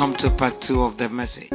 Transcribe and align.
Welcome 0.00 0.16
to 0.20 0.34
part 0.38 0.54
two 0.66 0.80
of 0.80 0.96
the 0.96 1.10
message. 1.10 1.50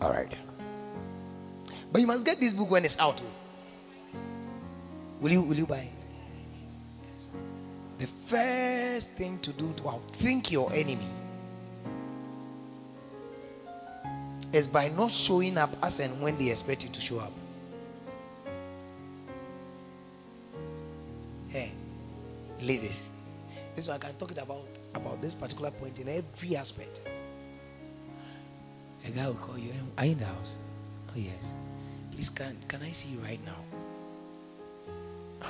All 0.00 0.10
right. 0.10 0.34
But 1.92 2.00
you 2.00 2.06
must 2.06 2.24
get 2.24 2.40
this 2.40 2.54
book 2.54 2.70
when 2.70 2.86
it's 2.86 2.96
out. 2.98 3.20
Will 5.20 5.30
you 5.30 5.42
will 5.42 5.56
you 5.56 5.66
buy 5.66 5.90
it? 5.90 5.92
The 7.98 8.06
first 8.30 9.08
thing 9.18 9.40
to 9.42 9.52
do 9.52 9.74
to 9.74 9.82
outthink 9.82 10.50
your 10.50 10.72
enemy 10.72 11.17
is 14.52 14.66
by 14.68 14.88
not 14.88 15.10
showing 15.26 15.56
up 15.56 15.70
as 15.82 15.98
and 15.98 16.22
when 16.22 16.38
they 16.38 16.50
expect 16.50 16.82
you 16.82 16.88
to 16.88 17.00
show 17.00 17.18
up. 17.18 17.32
Hey, 21.50 21.72
ladies, 22.60 22.96
this 23.76 23.84
is 23.84 23.90
I 23.90 23.98
can 23.98 24.18
talk 24.18 24.30
about 24.32 24.64
about 24.94 25.20
this 25.20 25.34
particular 25.34 25.70
point 25.78 25.98
in 25.98 26.08
every 26.08 26.56
aspect. 26.56 27.00
A 29.04 29.10
guy 29.10 29.26
will 29.26 29.36
call 29.36 29.58
you. 29.58 29.72
Are 29.96 30.04
you 30.04 30.12
in 30.12 30.18
the 30.18 30.24
house? 30.24 30.54
Oh 31.10 31.16
yes. 31.16 31.42
Please, 32.12 32.30
can 32.36 32.56
can 32.68 32.82
I 32.82 32.92
see 32.92 33.08
you 33.08 33.20
right 33.20 33.40
now? 33.44 33.64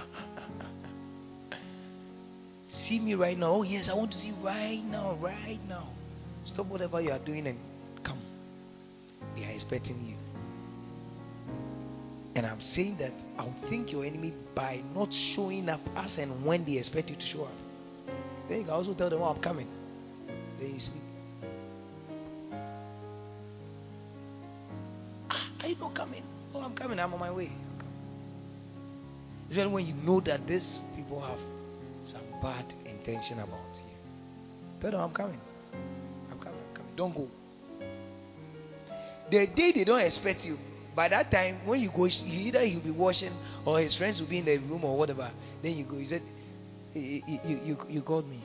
see 2.88 2.98
me 2.98 3.14
right 3.14 3.36
now. 3.38 3.54
Oh 3.54 3.62
yes, 3.62 3.88
I 3.90 3.94
want 3.94 4.10
to 4.10 4.18
see 4.18 4.28
you 4.28 4.36
right 4.44 4.82
now, 4.84 5.18
right 5.22 5.60
now. 5.68 5.88
Stop 6.44 6.66
whatever 6.66 7.00
you 7.00 7.10
are 7.10 7.24
doing 7.24 7.46
and 7.46 7.58
expecting 9.58 10.00
you. 10.04 10.14
And 12.36 12.46
I'm 12.46 12.60
saying 12.60 12.98
that 12.98 13.10
I'll 13.36 13.54
think 13.68 13.90
your 13.90 14.04
enemy 14.04 14.32
by 14.54 14.80
not 14.94 15.08
showing 15.34 15.68
up 15.68 15.80
as 15.96 16.16
and 16.18 16.46
when 16.46 16.64
they 16.64 16.78
expect 16.78 17.08
you 17.10 17.16
to 17.16 17.26
show 17.32 17.42
up. 17.42 17.54
Then 18.48 18.58
you 18.58 18.64
can 18.64 18.72
also 18.72 18.94
tell 18.94 19.10
them, 19.10 19.20
oh, 19.20 19.24
I'm 19.24 19.42
coming. 19.42 19.66
Then 20.60 20.70
you 20.70 20.78
sleep. 20.78 21.02
Ah, 25.28 25.50
are 25.62 25.68
you 25.68 25.76
not 25.80 25.96
coming? 25.96 26.22
Oh, 26.54 26.60
I'm 26.60 26.76
coming. 26.76 27.00
I'm 27.00 27.12
on 27.12 27.18
my 27.18 27.32
way. 27.32 27.50
Usually, 29.48 29.66
when 29.66 29.86
you 29.86 29.94
know 29.94 30.20
that 30.20 30.46
these 30.46 30.80
people 30.94 31.20
have 31.20 31.38
some 32.06 32.22
bad 32.40 32.72
intention 32.86 33.40
about 33.40 33.74
you, 33.74 34.80
tell 34.80 34.92
them, 34.92 35.00
I'm 35.00 35.12
coming. 35.12 35.40
I'm 36.30 36.38
coming. 36.38 36.60
I'm 36.68 36.76
coming. 36.76 36.96
Don't 36.96 37.14
go. 37.14 37.28
The 39.30 39.46
day 39.54 39.72
they 39.74 39.84
don't 39.84 40.00
expect 40.00 40.40
you, 40.42 40.56
by 40.96 41.08
that 41.08 41.30
time, 41.30 41.66
when 41.66 41.80
you 41.80 41.90
go, 41.94 42.06
either 42.06 42.64
he'll 42.64 42.82
be 42.82 42.90
washing 42.90 43.32
or 43.66 43.80
his 43.80 43.96
friends 43.96 44.20
will 44.20 44.28
be 44.28 44.38
in 44.38 44.44
the 44.44 44.56
room 44.58 44.84
or 44.84 44.98
whatever. 44.98 45.30
Then 45.62 45.72
you 45.72 45.84
go. 45.84 45.96
He 45.98 46.06
said, 46.06 46.22
You, 46.94 47.22
you, 47.64 47.76
you, 47.88 48.02
called 48.02 48.26
me. 48.26 48.42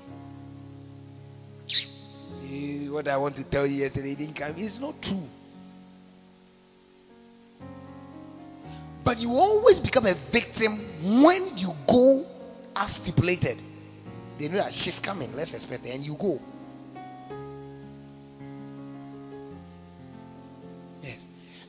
Eh, 2.44 2.90
What 2.92 3.08
I 3.08 3.18
want 3.18 3.36
to 3.38 3.50
tell 3.50 3.66
you 3.66 3.84
yesterday 3.84 4.16
didn't 4.16 4.38
come. 4.38 4.54
It's 4.58 4.80
not 4.80 4.96
true. 5.02 5.26
But 9.04 9.18
you 9.18 9.30
always 9.30 9.80
become 9.80 10.06
a 10.06 10.16
victim 10.32 11.24
when 11.24 11.58
you 11.58 11.74
go 11.88 12.26
as 12.76 13.00
stipulated. 13.02 13.58
They 14.40 14.48
know 14.48 14.58
that 14.58 14.74
she's 14.74 15.00
coming, 15.04 15.32
let's 15.34 15.54
expect 15.54 15.84
her, 15.84 15.92
and 15.92 16.04
you 16.04 16.16
go. 16.20 16.40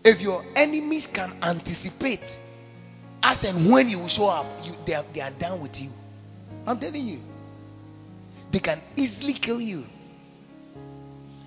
If 0.05 0.21
your 0.21 0.45
enemies 0.55 1.09
can 1.15 1.43
anticipate 1.43 2.21
as 3.23 3.43
and 3.43 3.73
when 3.73 3.89
you 3.89 3.99
will 3.99 4.09
show 4.09 4.27
up, 4.27 4.45
you, 4.63 4.75
they, 4.87 4.93
are, 4.93 5.05
they 5.15 5.21
are 5.21 5.33
done 5.39 5.63
with 5.63 5.73
you. 5.77 5.91
I'm 6.67 6.79
telling 6.79 7.07
you. 7.07 7.21
They 8.53 8.61
can 8.61 8.83
easily 8.97 9.35
kill 9.43 9.61
you. 9.61 9.85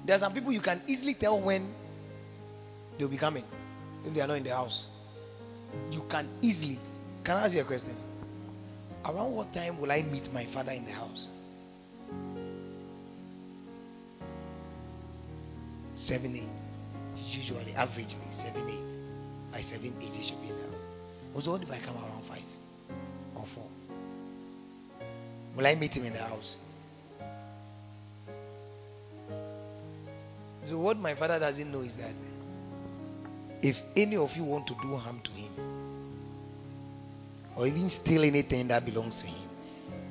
There 0.06 0.16
are 0.16 0.20
some 0.20 0.34
people 0.34 0.52
you 0.52 0.62
can 0.62 0.82
easily 0.88 1.16
tell 1.20 1.40
when 1.40 1.72
they'll 2.98 3.10
be 3.10 3.20
coming 3.20 3.44
if 4.06 4.14
they 4.14 4.22
are 4.22 4.28
not 4.28 4.38
in 4.38 4.44
the 4.44 4.50
house. 4.50 4.88
You 5.92 6.02
can 6.10 6.28
easily. 6.42 6.80
Can 7.24 7.38
I 7.38 7.46
ask 7.46 7.54
you 7.54 7.62
a 7.62 7.66
question? 7.66 7.96
Around 9.06 9.36
what 9.36 9.54
time 9.54 9.80
will 9.80 9.92
I 9.92 10.02
meet 10.02 10.32
my 10.34 10.52
father 10.52 10.72
in 10.72 10.86
the 10.86 10.92
house? 10.92 11.28
Seven, 15.98 16.36
eight. 16.36 16.68
Usually, 17.38 17.74
averagely, 17.74 18.27
seven, 18.58 18.70
eight. 18.70 19.52
By 19.52 19.62
seven, 19.62 19.94
eight, 20.02 20.14
he 20.14 20.30
should 20.30 20.42
be 20.42 20.50
in 20.50 20.56
the 20.56 20.64
house. 20.64 21.36
Also, 21.36 21.52
what 21.52 21.62
if 21.62 21.70
I 21.70 21.80
come 21.84 21.96
around 21.96 22.28
five 22.28 22.44
or 23.36 23.46
four? 23.54 23.68
Will 25.56 25.68
I 25.68 25.76
meet 25.76 25.92
him 25.92 26.06
in 26.06 26.14
the 26.14 26.20
house? 26.20 26.56
So, 30.70 30.80
what 30.80 30.98
my 30.98 31.16
father 31.16 31.40
doesn't 31.40 31.72
know 31.72 31.82
is 31.82 31.96
that 31.98 32.14
if 33.62 33.76
any 33.96 34.18
of 34.18 34.30
you 34.36 34.44
want 34.44 34.68
to 34.68 34.74
do 34.82 34.96
harm 34.96 35.22
to 35.24 35.32
him, 35.32 35.52
or 37.58 37.66
even 37.66 37.90
steal 37.90 38.24
anything 38.24 38.68
that 38.68 38.86
belongs 38.86 39.16
to 39.22 39.28
him, 39.28 39.50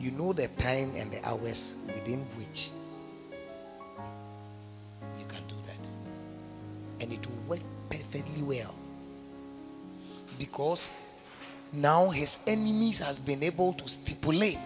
you 0.00 0.10
know 0.10 0.32
the 0.32 0.48
time 0.58 0.96
and 0.96 1.12
the 1.12 1.24
hours 1.24 1.62
within 1.86 2.26
which 2.36 2.70
perfectly 8.16 8.42
well. 8.42 8.74
Because 10.38 10.86
now 11.72 12.10
his 12.10 12.34
enemies 12.46 13.00
has 13.00 13.18
been 13.18 13.42
able 13.42 13.74
to 13.74 13.88
stipulate 13.88 14.58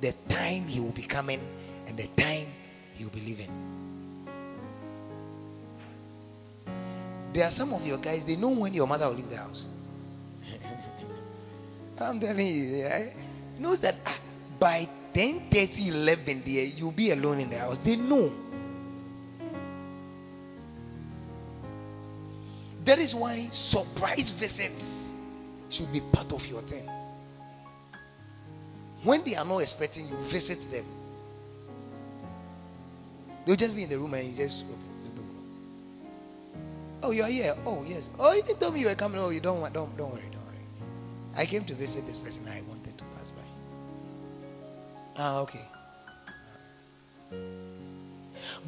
the 0.00 0.12
time 0.28 0.66
he 0.66 0.80
will 0.80 0.94
be 0.94 1.06
coming 1.06 1.40
and 1.86 1.96
the 1.96 2.08
time 2.20 2.52
he 2.94 3.04
will 3.04 3.12
be 3.12 3.20
leaving. 3.20 3.50
There 7.34 7.44
are 7.44 7.52
some 7.52 7.72
of 7.72 7.82
your 7.82 7.98
guys, 8.00 8.22
they 8.26 8.36
know 8.36 8.50
when 8.50 8.74
your 8.74 8.86
mother 8.86 9.06
will 9.06 9.16
leave 9.16 9.30
the 9.30 9.36
house. 9.36 9.64
I'm 11.98 12.20
telling 12.20 12.46
you, 12.46 12.84
eh? 12.84 13.12
knows 13.58 13.80
that 13.82 13.94
ah, 14.04 14.18
by 14.58 14.86
10 15.14 15.48
30, 15.50 15.88
11 15.88 16.42
there, 16.44 16.64
you'll 16.64 16.92
be 16.92 17.10
alone 17.10 17.40
in 17.40 17.50
the 17.50 17.58
house. 17.58 17.78
They 17.84 17.96
know. 17.96 18.41
That 22.84 22.98
is 22.98 23.14
why 23.14 23.48
surprise 23.70 24.32
visits 24.40 24.82
should 25.70 25.92
be 25.92 26.00
part 26.12 26.32
of 26.32 26.40
your 26.42 26.62
thing. 26.62 26.86
When 29.04 29.24
they 29.24 29.34
are 29.34 29.44
not 29.44 29.58
expecting 29.58 30.06
you, 30.08 30.16
visit 30.30 30.58
them. 30.70 30.86
They'll 33.46 33.56
just 33.56 33.74
be 33.74 33.84
in 33.84 33.90
the 33.90 33.98
room 33.98 34.14
and 34.14 34.30
you 34.30 34.36
just. 34.36 34.62
Oh, 37.02 37.10
you 37.10 37.22
are 37.22 37.28
here. 37.28 37.54
Oh, 37.66 37.84
yes. 37.84 38.04
Oh, 38.18 38.32
you 38.32 38.42
didn't 38.42 38.60
tell 38.60 38.70
me 38.70 38.80
you 38.80 38.86
were 38.86 38.94
coming. 38.94 39.18
Oh, 39.18 39.30
you 39.30 39.40
don't 39.40 39.60
want. 39.60 39.74
Don't 39.74 39.96
don't 39.96 40.12
worry. 40.12 40.22
Don't 40.30 40.44
worry. 40.44 40.64
I 41.34 41.46
came 41.46 41.64
to 41.66 41.76
visit 41.76 42.06
this 42.06 42.18
person. 42.18 42.46
I 42.46 42.62
wanted 42.68 42.96
to 42.98 43.04
pass 43.04 43.30
by. 43.30 43.42
Ah, 45.16 45.40
okay. 45.40 45.66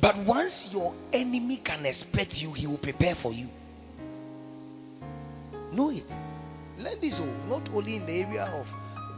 But 0.00 0.26
once 0.26 0.68
your 0.72 0.94
enemy 1.12 1.62
can 1.64 1.86
expect 1.86 2.32
you, 2.34 2.52
he 2.52 2.66
will 2.66 2.78
prepare 2.78 3.14
for 3.22 3.32
you. 3.32 3.48
Know 5.74 5.90
it. 5.90 6.06
Learn 6.78 7.00
this 7.00 7.18
all, 7.18 7.34
not 7.50 7.68
only 7.74 7.96
in 7.96 8.06
the 8.06 8.12
area 8.12 8.44
of 8.44 8.66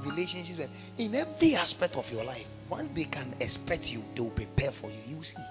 relationships, 0.07 0.71
in 0.99 1.15
every 1.15 1.55
aspect 1.55 1.95
of 1.95 2.05
your 2.11 2.25
life. 2.25 2.47
Once 2.71 2.91
they 2.95 3.05
can 3.05 3.35
expect 3.41 3.85
you, 3.85 4.03
they 4.15 4.21
will 4.21 4.35
prepare 4.35 4.73
for 4.81 4.91
you. 4.91 5.17
You 5.17 5.23
see. 5.23 5.45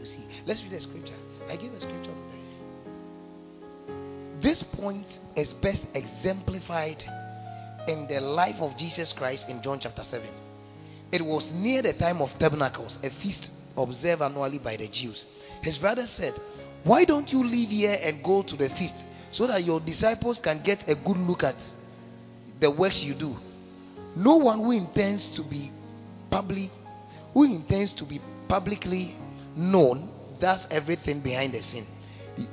You 0.00 0.04
see. 0.04 0.42
Let's 0.46 0.62
read 0.62 0.72
the 0.72 0.80
scripture. 0.80 1.16
I 1.48 1.56
give 1.56 1.72
a 1.72 1.80
scripture. 1.80 2.14
This 4.42 4.64
point 4.76 5.06
is 5.36 5.54
best 5.62 5.82
exemplified 5.94 7.02
in 7.86 8.06
the 8.08 8.20
life 8.20 8.56
of 8.60 8.76
Jesus 8.76 9.14
Christ 9.16 9.46
in 9.48 9.62
John 9.62 9.78
chapter 9.80 10.02
7. 10.02 10.26
It 11.12 11.22
was 11.24 11.50
near 11.54 11.82
the 11.82 11.94
time 11.94 12.20
of 12.20 12.30
tabernacles, 12.38 12.98
a 13.02 13.10
feast 13.22 13.48
observed 13.76 14.22
annually 14.22 14.58
by 14.58 14.76
the 14.76 14.88
Jews. 14.88 15.24
His 15.62 15.78
brother 15.78 16.06
said, 16.16 16.34
Why 16.84 17.04
don't 17.04 17.28
you 17.28 17.44
leave 17.44 17.68
here 17.68 17.96
and 18.00 18.24
go 18.24 18.42
to 18.42 18.56
the 18.56 18.68
feast 18.76 18.94
so 19.34 19.46
that 19.46 19.62
your 19.64 19.80
disciples 19.80 20.40
can 20.42 20.62
get 20.64 20.78
a 20.86 20.94
good 20.94 21.16
look 21.18 21.42
at 21.42 21.56
the 22.60 22.70
works 22.70 23.02
you 23.04 23.14
do? 23.18 23.34
No 24.16 24.36
one 24.36 24.60
who 24.60 24.70
intends 24.70 25.36
to 25.36 25.42
be 25.48 25.70
public, 26.30 26.70
who 27.32 27.44
intends 27.44 27.92
to 27.98 28.06
be 28.06 28.20
publicly 28.48 29.16
known, 29.56 30.08
does 30.40 30.64
everything 30.70 31.22
behind 31.22 31.54
the 31.54 31.62
scene. 31.62 31.86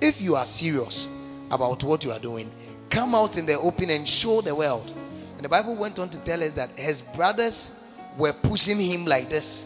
If 0.01 0.19
you 0.19 0.35
are 0.35 0.45
serious 0.57 1.07
about 1.49 1.83
what 1.83 2.03
you 2.03 2.11
are 2.11 2.21
doing, 2.21 2.49
come 2.91 3.13
out 3.13 3.35
in 3.35 3.45
the 3.45 3.59
open 3.59 3.89
and 3.89 4.07
show 4.07 4.41
the 4.41 4.55
world. 4.55 4.87
And 5.35 5.45
the 5.45 5.49
Bible 5.49 5.79
went 5.79 5.97
on 5.99 6.09
to 6.09 6.25
tell 6.25 6.43
us 6.43 6.53
that 6.55 6.71
his 6.71 7.01
brothers 7.15 7.71
were 8.19 8.33
pushing 8.41 8.79
him 8.79 9.05
like 9.05 9.29
this 9.29 9.63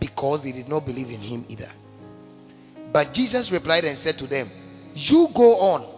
because 0.00 0.42
they 0.42 0.52
did 0.52 0.68
not 0.68 0.84
believe 0.84 1.08
in 1.08 1.20
him 1.20 1.44
either. 1.48 1.70
But 2.92 3.12
Jesus 3.12 3.50
replied 3.52 3.84
and 3.84 3.98
said 3.98 4.16
to 4.18 4.26
them, 4.26 4.50
You 4.94 5.28
go 5.34 5.60
on. 5.60 5.93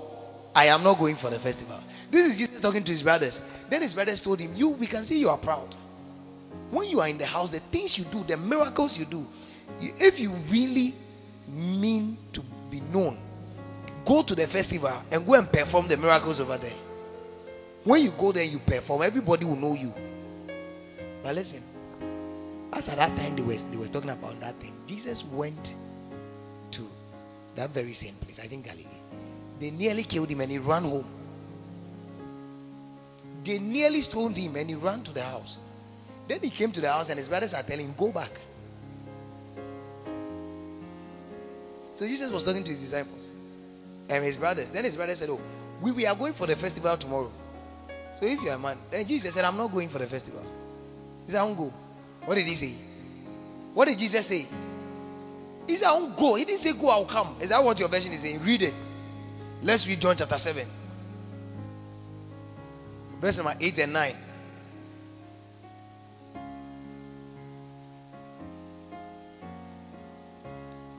I 0.57 0.69
am 0.69 0.83
not 0.83 0.99
going 0.99 1.19
for 1.21 1.29
the 1.29 1.39
festival. 1.39 1.79
This 2.11 2.33
is 2.33 2.39
Jesus 2.39 2.63
talking 2.63 2.83
to 2.83 2.91
his 2.91 3.03
brothers. 3.03 3.39
Then 3.69 3.83
his 3.83 3.93
brothers 3.93 4.23
told 4.25 4.41
him, 4.41 4.55
You, 4.57 4.71
we 4.71 4.89
can 4.89 5.05
see 5.05 5.19
you 5.19 5.29
are 5.29 5.37
proud. 5.37 5.75
When 6.71 6.89
you 6.89 7.01
are 7.01 7.09
in 7.09 7.19
the 7.19 7.27
house, 7.27 7.51
the 7.51 7.61
things 7.71 7.95
you 7.99 8.07
do, 8.11 8.25
the 8.27 8.39
miracles 8.39 8.97
you 8.99 9.05
do, 9.05 9.27
if 9.79 10.19
you 10.19 10.33
really 10.51 10.95
mean 11.47 12.17
to 12.33 12.41
be 12.71 12.81
known, 12.81 13.21
go 14.09 14.25
to 14.27 14.35
the 14.35 14.47
festival 14.47 15.03
and 15.11 15.27
go 15.27 15.35
and 15.35 15.53
perform 15.53 15.89
the 15.89 15.97
miracles 15.99 16.41
over 16.41 16.57
there. 16.57 16.81
When 17.85 18.01
you 18.01 18.13
go 18.19 18.33
there, 18.33 18.43
you 18.43 18.59
perform, 18.67 19.03
everybody 19.03 19.45
will 19.45 19.57
know 19.57 19.75
you. 19.75 19.93
But 21.23 21.35
listen, 21.35 21.63
as 22.73 22.89
at 22.89 22.97
that 22.97 23.15
time 23.15 23.37
they 23.37 23.43
were, 23.43 23.59
they 23.71 23.77
were 23.77 23.93
talking 23.93 24.09
about 24.09 24.41
that 24.41 24.57
thing, 24.59 24.73
Jesus 24.89 25.23
went 25.35 25.63
to 26.73 26.89
that 27.57 27.75
very 27.75 27.93
same 27.93 28.17
place, 28.17 28.41
I 28.43 28.49
think 28.49 28.65
Galilee. 28.65 29.06
They 29.61 29.71
nearly 29.71 30.05
killed 30.05 30.29
him 30.29 30.41
and 30.41 30.51
he 30.51 30.59
ran 30.59 30.83
home. 30.83 31.13
They 33.45 33.59
nearly 33.59 34.01
stoned 34.03 34.37
him 34.37 34.57
and 34.57 34.69
he 34.69 34.75
ran 34.75 35.05
to 35.05 35.13
the 35.13 35.23
house. 35.23 35.57
Then 36.29 36.41
he 36.41 36.51
came 36.51 36.73
to 36.73 36.81
the 36.81 36.89
house 36.89 37.07
and 37.09 37.19
his 37.19 37.29
brothers 37.29 37.55
are 37.55 37.63
telling 37.63 37.87
him, 37.87 37.95
Go 37.99 38.13
back. 38.13 38.33
So 41.97 42.07
Jesus 42.07 42.31
was 42.33 42.45
talking 42.45 42.65
to 42.65 42.71
his 42.71 42.81
disciples 42.81 43.31
and 44.09 44.25
his 44.25 44.37
brothers. 44.37 44.69
Then 44.73 44.85
his 44.85 44.97
brothers 44.97 45.19
said, 45.19 45.31
Oh, 45.31 45.41
we, 45.83 45.93
we 45.93 46.07
are 46.07 46.17
going 46.17 46.35
for 46.35 46.47
the 46.47 46.57
festival 46.57 46.97
tomorrow. 46.99 47.31
So 48.19 48.27
if 48.27 48.41
you 48.43 48.49
are 48.51 48.55
a 48.55 48.59
man, 48.59 48.79
then 48.91 49.07
Jesus 49.07 49.33
said, 49.35 49.45
I'm 49.45 49.57
not 49.57 49.73
going 49.73 49.91
for 49.91 49.99
the 49.99 50.07
festival. 50.07 50.43
He 51.27 51.33
said, 51.33 51.39
I 51.39 51.45
won't 51.45 51.59
go. 51.59 51.73
What 52.25 52.35
did 52.35 52.47
he 52.47 52.57
say? 52.57 52.75
What 53.75 53.87
did 53.87 53.99
Jesus 53.99 54.29
say? 54.29 54.49
He 55.67 55.77
said, 55.77 55.87
I 55.87 55.93
won't 55.93 56.19
go. 56.19 56.35
He 56.35 56.45
didn't 56.45 56.63
say, 56.63 56.73
Go, 56.73 56.89
I'll 56.89 57.09
come. 57.09 57.39
Is 57.41 57.51
that 57.51 57.63
what 57.63 57.79
your 57.79 57.89
version 57.89 58.13
is 58.13 58.23
saying? 58.23 58.41
Read 58.43 58.63
it. 58.63 58.75
Let's 59.63 59.87
read 59.87 60.01
John 60.01 60.17
chapter 60.19 60.39
7, 60.39 60.69
verse 63.21 63.37
number 63.37 63.55
8 63.61 63.79
and 63.79 63.93
9. 63.93 64.17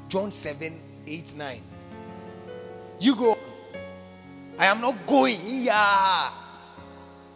John 0.09 0.31
7, 0.31 1.04
8, 1.06 1.25
9. 1.36 1.63
You 3.00 3.15
go. 3.15 3.36
I 4.57 4.65
am 4.65 4.81
not 4.81 5.07
going. 5.07 5.63
Yeah. 5.63 6.31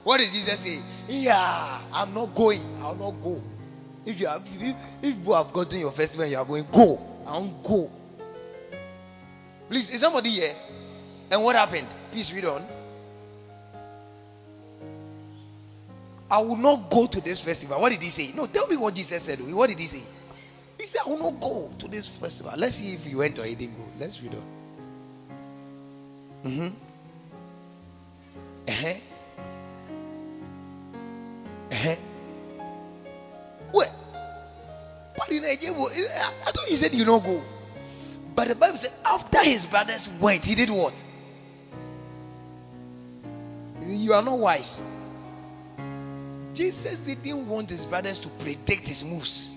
What 0.04 0.18
did 0.18 0.32
Jesus 0.32 0.60
say? 0.64 0.82
Yeah. 1.08 1.88
I'm 1.92 2.14
not 2.14 2.36
going. 2.36 2.62
I'll 2.82 2.96
not 2.96 3.22
go. 3.22 3.42
If 4.06 4.20
you 4.20 4.28
have, 4.28 4.42
if, 4.46 4.76
if 5.04 5.26
you 5.26 5.34
have 5.34 5.54
gotten 5.54 5.80
your 5.80 5.92
festival 5.92 6.26
you 6.26 6.38
are 6.38 6.46
going, 6.46 6.66
go. 6.74 6.98
I 7.28 7.38
won't 7.38 7.64
go. 7.64 7.90
Please, 9.70 9.90
is 9.92 10.02
somebody 10.02 10.30
here? 10.32 10.56
And 11.32 11.44
what 11.44 11.56
happened? 11.56 11.88
Please 12.12 12.32
read 12.36 12.46
on. 12.46 12.68
I 16.30 16.40
will 16.40 16.58
not 16.58 16.92
go 16.92 17.08
to 17.12 17.22
this 17.22 17.42
festival. 17.44 17.82
What 17.82 17.90
did 17.90 18.02
he 18.02 18.12
say? 18.12 18.32
No, 18.36 18.48
tell 18.48 18.68
me 18.68 18.78
what 18.78 18.94
Jesus 18.94 19.26
said. 19.26 19.40
What 19.42 19.68
did 19.68 19.80
he 19.80 19.88
say? 19.88 20.04
He 20.78 20.88
said, 20.88 21.02
I 21.06 21.10
will 21.10 21.32
not 21.32 21.40
go 21.42 21.72
to 21.80 21.88
this 21.88 22.10
festival. 22.20 22.54
Let's 22.56 22.76
see 22.76 22.94
if 22.94 23.02
he 23.02 23.16
went 23.16 23.40
or 23.40 23.46
he 23.46 23.56
didn't 23.56 23.78
go. 23.78 23.86
Let's 23.98 24.20
read 24.22 24.34
on. 24.34 24.44
Mm-hmm. 26.46 26.76
Uh-huh. 28.70 28.94
Uh-huh. 31.72 31.96
But 35.18 35.30
in 35.30 35.44
Nigeria, 35.44 35.76
I 35.78 36.52
thought 36.52 36.70
you 36.70 36.78
said 36.78 36.92
you 36.94 37.06
don't 37.06 37.24
go. 37.24 37.42
But 38.36 38.48
the 38.48 38.56
Bible 38.56 38.80
said 38.82 38.92
after 39.06 39.44
his 39.44 39.66
brothers 39.70 40.08
went, 40.22 40.44
he 40.44 40.56
did 40.56 40.70
what? 40.70 40.94
You 44.02 44.14
are 44.14 44.24
not 44.24 44.40
wise. 44.40 44.76
Jesus 46.56 46.98
didn't 47.06 47.48
want 47.48 47.70
his 47.70 47.86
brothers 47.86 48.20
to 48.24 48.30
predict 48.44 48.88
his 48.88 49.04
moves. 49.06 49.50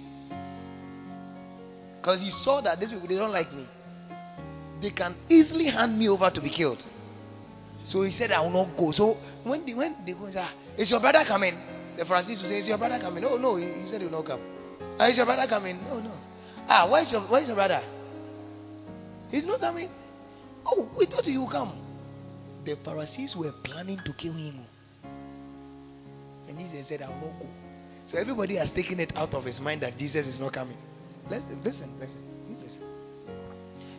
Because 1.96 2.20
he 2.20 2.30
saw 2.44 2.60
that 2.60 2.78
these 2.78 2.90
people, 2.90 3.08
they 3.08 3.16
don't 3.16 3.32
like 3.32 3.50
me. 3.54 3.66
They 4.82 4.90
can 4.90 5.16
easily 5.30 5.64
hand 5.70 5.98
me 5.98 6.10
over 6.10 6.30
to 6.30 6.40
be 6.42 6.54
killed. 6.54 6.82
So 7.86 8.02
he 8.02 8.12
said, 8.12 8.32
I 8.32 8.42
will 8.42 8.50
not 8.50 8.76
go. 8.76 8.92
So 8.92 9.16
when 9.44 9.64
they, 9.64 9.72
when 9.72 9.96
they 10.04 10.12
go, 10.12 10.30
say, 10.30 10.40
ah, 10.40 10.52
is 10.76 10.90
your 10.90 11.00
brother 11.00 11.24
coming? 11.26 11.56
The 11.96 12.04
Pharisees 12.04 12.42
will 12.42 12.50
say, 12.50 12.58
Is 12.58 12.68
your 12.68 12.76
brother 12.76 12.98
coming? 13.00 13.24
Oh, 13.24 13.38
no. 13.38 13.56
He, 13.56 13.64
he 13.64 13.88
said 13.88 14.00
he 14.00 14.06
will 14.06 14.20
not 14.20 14.26
come. 14.26 14.40
Ah, 14.98 15.08
is 15.08 15.16
your 15.16 15.24
brother 15.24 15.46
coming? 15.48 15.80
No, 15.84 16.00
no. 16.00 16.12
Ah, 16.68 16.90
where 16.90 17.00
is 17.00 17.10
your, 17.10 17.22
where 17.28 17.40
is 17.40 17.48
your 17.48 17.56
brother? 17.56 17.80
He's 19.30 19.46
not 19.46 19.60
coming. 19.60 19.88
Oh, 20.66 20.90
we 20.98 21.06
thought 21.06 21.24
he 21.24 21.38
would 21.38 21.50
come. 21.50 21.83
The 22.64 22.76
Pharisees 22.84 23.34
were 23.38 23.52
planning 23.64 23.98
to 24.04 24.12
kill 24.14 24.32
him. 24.32 24.64
And 26.48 26.58
Jesus 26.58 26.88
said, 26.88 27.02
I 27.02 27.08
will 27.08 27.30
not 27.30 27.40
go. 27.40 27.46
So 28.10 28.18
everybody 28.18 28.56
has 28.56 28.70
taken 28.74 29.00
it 29.00 29.12
out 29.16 29.34
of 29.34 29.44
his 29.44 29.60
mind 29.60 29.82
that 29.82 29.98
Jesus 29.98 30.26
is 30.26 30.40
not 30.40 30.52
coming. 30.52 30.76
Listen, 31.30 31.62
listen, 31.64 31.98
listen. 31.98 32.34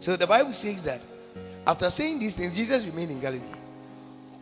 So 0.05 0.15
the 0.15 0.27
Bible 0.27 0.53
says 0.53 0.85
that 0.85 1.01
after 1.65 1.89
saying 1.89 2.19
these 2.19 2.35
things, 2.35 2.53
Jesus 2.53 2.85
remained 2.85 3.09
in 3.09 3.19
Galilee. 3.19 3.41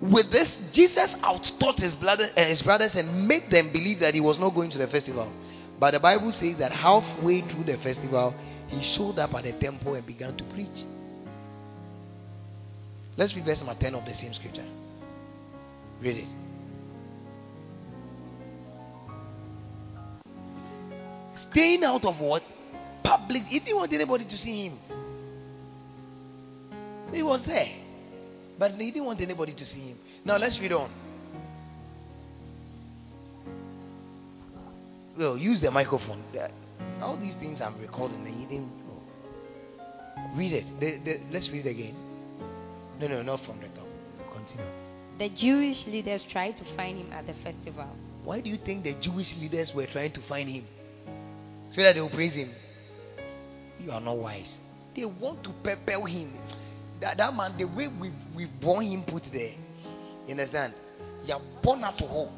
With 0.02 0.28
this, 0.32 0.52
Jesus 0.74 1.16
outtaught 1.24 1.80
his, 1.80 1.96
brother, 1.96 2.28
uh, 2.36 2.46
his 2.46 2.62
brothers 2.62 2.92
and 2.96 3.26
made 3.26 3.48
them 3.50 3.72
believe 3.72 4.02
that 4.02 4.14
he 4.14 4.20
was 4.20 4.40
not 4.40 4.54
going 4.54 4.72
to 4.72 4.78
the 4.78 4.88
festival. 4.88 5.32
But 5.80 5.92
the 5.92 6.02
Bible 6.02 6.36
says 6.36 6.60
that 6.60 6.74
halfway 6.74 7.48
through 7.48 7.64
the 7.64 7.80
festival, 7.80 8.36
he 8.68 8.84
showed 8.98 9.16
up 9.20 9.34
at 9.36 9.48
the 9.48 9.56
temple 9.58 9.96
and 9.96 10.06
began 10.06 10.36
to 10.36 10.44
preach. 10.52 10.84
Let's 13.18 13.36
read 13.36 13.46
verse 13.46 13.60
number 13.60 13.80
10 13.80 13.96
of 13.96 14.06
the 14.06 14.14
same 14.14 14.34
scripture. 14.34 14.66
Read 16.02 16.18
it. 16.18 16.30
Staying 21.52 21.84
out 21.84 22.04
of 22.06 22.20
what? 22.20 22.42
public. 23.04 23.44
He 23.44 23.60
didn't 23.60 23.76
want 23.76 23.94
anybody 23.94 24.26
to 24.26 24.38
see 24.38 24.68
him. 24.68 24.80
He 27.12 27.22
was 27.22 27.44
there. 27.46 27.68
But 28.58 28.72
he 28.72 28.92
didn't 28.92 29.06
want 29.06 29.22
anybody 29.22 29.54
to 29.54 29.66
see 29.66 29.90
him. 29.90 29.98
Now 30.26 30.38
let's 30.38 30.60
read 30.60 30.72
on. 30.72 30.90
Well, 35.18 35.38
use 35.38 35.62
the 35.62 35.70
microphone. 35.70 36.24
All 37.02 37.20
these 37.20 37.36
things 37.36 37.62
I'm 37.62 37.80
recording, 37.80 38.26
and 38.26 38.34
he 38.34 38.46
didn't. 38.46 38.82
Read 40.36 40.54
it. 40.54 40.80
The, 40.80 41.04
the, 41.04 41.18
let's 41.32 41.50
read 41.52 41.66
it 41.66 41.70
again. 41.70 42.03
No, 43.00 43.08
no, 43.08 43.22
not 43.22 43.40
from 43.46 43.60
the 43.60 43.68
top. 43.70 43.88
Continue. 44.34 44.66
The 45.20 45.30
Jewish 45.30 45.86
leaders 45.88 46.26
tried 46.32 46.54
to 46.54 46.76
find 46.76 46.98
him 46.98 47.14
at 47.14 47.26
the 47.28 47.34
festival. 47.44 47.90
Why 48.24 48.42
do 48.42 48.50
you 48.50 48.58
think 48.58 48.84
the 48.84 48.94
Jewish 49.02 49.34
leaders 49.40 49.72
were 49.76 49.86
trying 49.92 50.14
to 50.14 50.22
find 50.28 50.50
him? 50.50 50.66
So 51.72 51.82
that 51.82 51.94
they 51.94 52.02
will 52.02 52.10
praise 52.10 52.34
him. 52.34 52.54
You 53.80 53.92
are 53.92 54.02
not 54.02 54.18
wise. 54.18 54.52
They 54.96 55.06
want 55.06 55.44
to 55.44 55.50
prepare 55.64 56.06
him. 56.08 56.34
That, 57.02 57.18
that 57.18 57.34
man, 57.34 57.58
the 57.58 57.66
way 57.66 57.88
we 58.00 58.12
we 58.36 58.48
born 58.62 58.86
him 58.86 59.04
put 59.08 59.24
there. 59.32 59.54
You 60.26 60.32
understand? 60.32 60.74
You 61.26 61.34
are 61.34 61.42
born 61.62 61.84
out 61.84 61.98
to 61.98 62.08
home. 62.08 62.34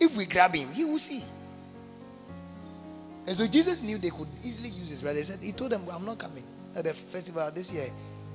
If 0.00 0.16
we 0.16 0.28
grab 0.28 0.52
him, 0.52 0.72
he 0.72 0.84
will 0.84 0.98
see. 0.98 1.24
And 3.26 3.36
so 3.36 3.46
Jesus 3.50 3.80
knew 3.82 3.98
they 3.98 4.10
could 4.10 4.28
easily 4.42 4.68
use 4.68 4.88
his 4.88 5.02
brother. 5.02 5.18
He 5.20 5.24
said, 5.26 5.38
He 5.40 5.52
told 5.52 5.72
them, 5.72 5.86
I'm 5.90 6.04
not 6.04 6.18
coming. 6.18 6.44
At 6.74 6.84
the 6.84 6.94
festival 7.12 7.50
this 7.54 7.68
year, 7.70 7.88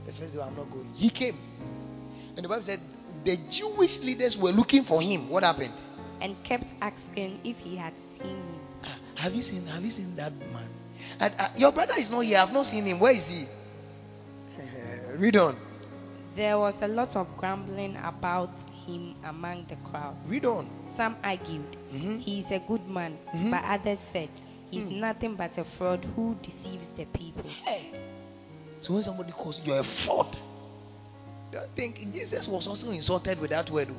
the 0.06 0.12
first 0.14 0.34
day, 0.34 0.42
I'm 0.42 0.56
not 0.56 0.70
going. 0.72 0.92
He 0.96 1.10
came. 1.10 1.38
And 2.36 2.44
the 2.44 2.50
Bible 2.50 2.64
said, 2.66 2.80
the 3.24 3.38
Jewish 3.52 4.00
leaders 4.02 4.36
were 4.42 4.52
looking 4.52 4.84
for 4.84 5.02
him. 5.02 5.30
What 5.30 5.44
happened? 5.44 5.74
And 6.22 6.36
kept 6.44 6.66
asking 6.82 7.40
if 7.44 7.58
he 7.58 7.78
had 7.78 7.94
seen 8.18 8.28
him. 8.36 8.60
Ah, 8.84 8.98
have 9.16 9.34
you 9.34 9.42
seen 9.42 9.66
have 9.68 9.82
you 9.82 9.92
seen 9.92 10.16
that 10.18 10.34
man? 10.34 10.68
And, 11.20 11.34
uh, 11.38 11.50
your 11.56 11.72
brother 11.72 11.94
is 11.98 12.10
not 12.10 12.22
here. 12.22 12.38
I've 12.38 12.54
not 12.54 12.66
seen 12.66 12.86
him. 12.86 13.00
Where 13.00 13.14
is 13.14 13.26
he? 13.28 13.46
Read 15.18 15.36
on. 15.38 15.58
There 16.36 16.58
was 16.58 16.74
a 16.82 16.88
lot 16.88 17.16
of 17.16 17.28
grumbling 17.38 17.96
about 17.98 18.50
him 18.86 19.16
among 19.24 19.68
the 19.70 19.76
crowd. 19.90 20.16
Read 20.28 20.46
on. 20.46 20.68
Some 20.98 21.16
argued, 21.24 21.66
Mhm. 21.94 22.20
He 22.22 22.40
is 22.42 22.52
a 22.52 22.60
good 22.68 22.88
man. 22.88 23.18
Mhm. 23.34 23.52
But 23.52 23.64
others 23.64 24.00
said, 24.12 24.30
He's 24.72 24.90
Mm. 24.90 25.00
nothing 25.02 25.36
but 25.36 25.56
a 25.60 25.64
fraud 25.78 26.04
who 26.16 26.34
deceives 26.42 26.88
the 26.98 27.06
people. 27.06 27.48
Hey. 27.64 27.92
So 28.84 28.94
when 28.94 29.04
somebody 29.04 29.32
calls 29.32 29.60
you, 29.64 29.72
you're 29.72 29.80
a 29.82 30.06
fraud. 30.06 30.36
I 31.56 31.68
think 31.76 31.96
Jesus 32.12 32.48
was 32.52 32.68
also 32.68 32.90
insulted 32.90 33.40
with 33.40 33.52
that 33.52 33.72
word. 33.72 33.88
oh. 33.92 33.96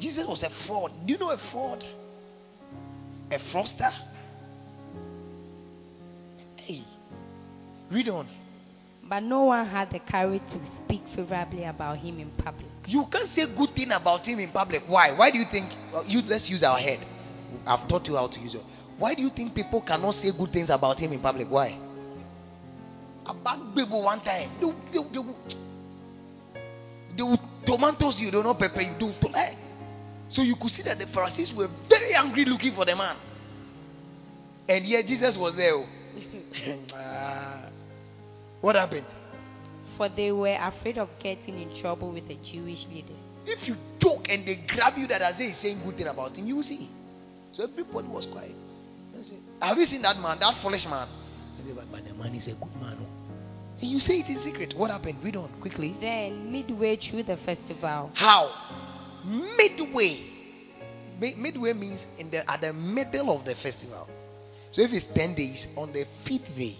Jesus 0.00 0.26
was 0.26 0.42
a 0.42 0.50
fraud. 0.66 0.90
Do 1.06 1.12
you 1.12 1.18
know 1.18 1.30
a 1.30 1.38
fraud? 1.52 1.84
A 3.30 3.38
fraudster? 3.54 3.92
Hey. 6.56 6.82
Read 7.92 8.08
on. 8.08 8.28
But 9.08 9.20
no 9.22 9.44
one 9.44 9.68
had 9.68 9.90
the 9.90 10.00
courage 10.00 10.42
to 10.50 10.84
speak 10.84 11.02
favorably 11.14 11.64
about 11.64 11.98
him 11.98 12.18
in 12.18 12.30
public. 12.42 12.66
You 12.86 13.04
can't 13.12 13.28
say 13.28 13.46
good 13.56 13.70
thing 13.74 13.90
about 13.92 14.22
him 14.22 14.40
in 14.40 14.50
public. 14.50 14.82
Why? 14.88 15.16
Why 15.16 15.30
do 15.30 15.38
you 15.38 15.46
think? 15.50 15.70
Uh, 15.94 16.02
you, 16.06 16.22
let's 16.26 16.48
use 16.50 16.64
our 16.64 16.78
head. 16.78 17.06
I've 17.66 17.88
taught 17.88 18.06
you 18.06 18.16
how 18.16 18.28
to 18.28 18.40
use 18.40 18.54
it. 18.54 18.62
Why 18.98 19.14
do 19.14 19.22
you 19.22 19.30
think 19.34 19.54
people 19.54 19.82
cannot 19.86 20.14
say 20.14 20.30
good 20.36 20.50
things 20.52 20.70
about 20.70 20.98
him 20.98 21.12
in 21.12 21.20
public? 21.20 21.48
Why? 21.48 21.89
A 23.30 23.34
back 23.44 23.58
baby 23.74 23.90
one 23.90 24.20
time. 24.24 24.50
They, 24.60 24.66
they, 24.92 25.02
they, 25.06 25.22
they 27.16 27.36
tomatoes 27.66 28.16
you, 28.18 28.30
don't 28.30 28.44
know 28.44 28.54
pepper 28.54 28.80
you. 28.80 28.94
Will 29.00 29.14
to- 29.20 29.38
eh. 29.38 29.54
So 30.30 30.42
you 30.42 30.54
could 30.60 30.70
see 30.70 30.82
that 30.84 30.98
the 30.98 31.06
Pharisees 31.12 31.52
were 31.56 31.68
very 31.88 32.14
angry 32.14 32.44
looking 32.44 32.74
for 32.74 32.84
the 32.84 32.94
man. 32.96 33.16
And 34.68 34.86
yet 34.86 35.06
Jesus 35.06 35.36
was 35.38 35.54
there. 35.56 35.74
oh. 35.74 35.86
Ah. 36.94 37.68
what 38.60 38.74
happened? 38.74 39.06
For 39.96 40.08
they 40.08 40.32
were 40.32 40.56
afraid 40.58 40.98
of 40.98 41.08
getting 41.22 41.60
in 41.60 41.80
trouble 41.80 42.12
with 42.12 42.26
the 42.26 42.34
Jewish 42.36 42.86
leaders. 42.88 43.18
If 43.46 43.68
you 43.68 43.74
talk 44.00 44.26
and 44.28 44.46
they 44.46 44.66
grab 44.66 44.94
you 44.96 45.06
that 45.06 45.22
Isaiah 45.22 45.50
is 45.50 45.62
saying 45.62 45.82
good 45.84 45.96
thing 45.96 46.06
about 46.06 46.36
him, 46.36 46.46
you 46.46 46.62
see. 46.62 46.90
So 47.52 47.64
everybody 47.64 48.08
was 48.08 48.26
quiet. 48.30 48.54
Have 49.60 49.76
you 49.76 49.86
seen 49.86 50.02
that 50.02 50.16
man, 50.16 50.38
that 50.40 50.54
foolish 50.62 50.86
man? 50.88 51.08
But, 51.74 51.84
but 51.90 52.04
the 52.04 52.14
man 52.14 52.34
is 52.34 52.48
a 52.48 52.54
good 52.58 52.74
man. 52.80 52.98
Oh." 53.80 53.82
And 53.82 53.90
you 53.90 53.98
say 53.98 54.20
it 54.20 54.28
in 54.28 54.42
secret. 54.42 54.74
What 54.76 54.90
happened? 54.90 55.18
Read 55.24 55.36
on 55.36 55.50
quickly. 55.60 55.96
Then, 56.00 56.52
midway 56.52 56.96
through 56.96 57.24
the 57.24 57.36
festival, 57.38 58.10
How? 58.14 58.50
Midway. 59.24 60.26
Midway 61.18 61.72
means 61.74 62.00
in 62.18 62.30
the 62.30 62.48
at 62.50 62.60
the 62.60 62.72
middle 62.72 63.38
of 63.38 63.44
the 63.44 63.54
festival. 63.62 64.08
So 64.72 64.82
if 64.82 64.92
it's 64.92 65.06
ten 65.14 65.34
days, 65.34 65.66
on 65.76 65.92
the 65.92 66.04
fifth 66.24 66.56
day, 66.56 66.76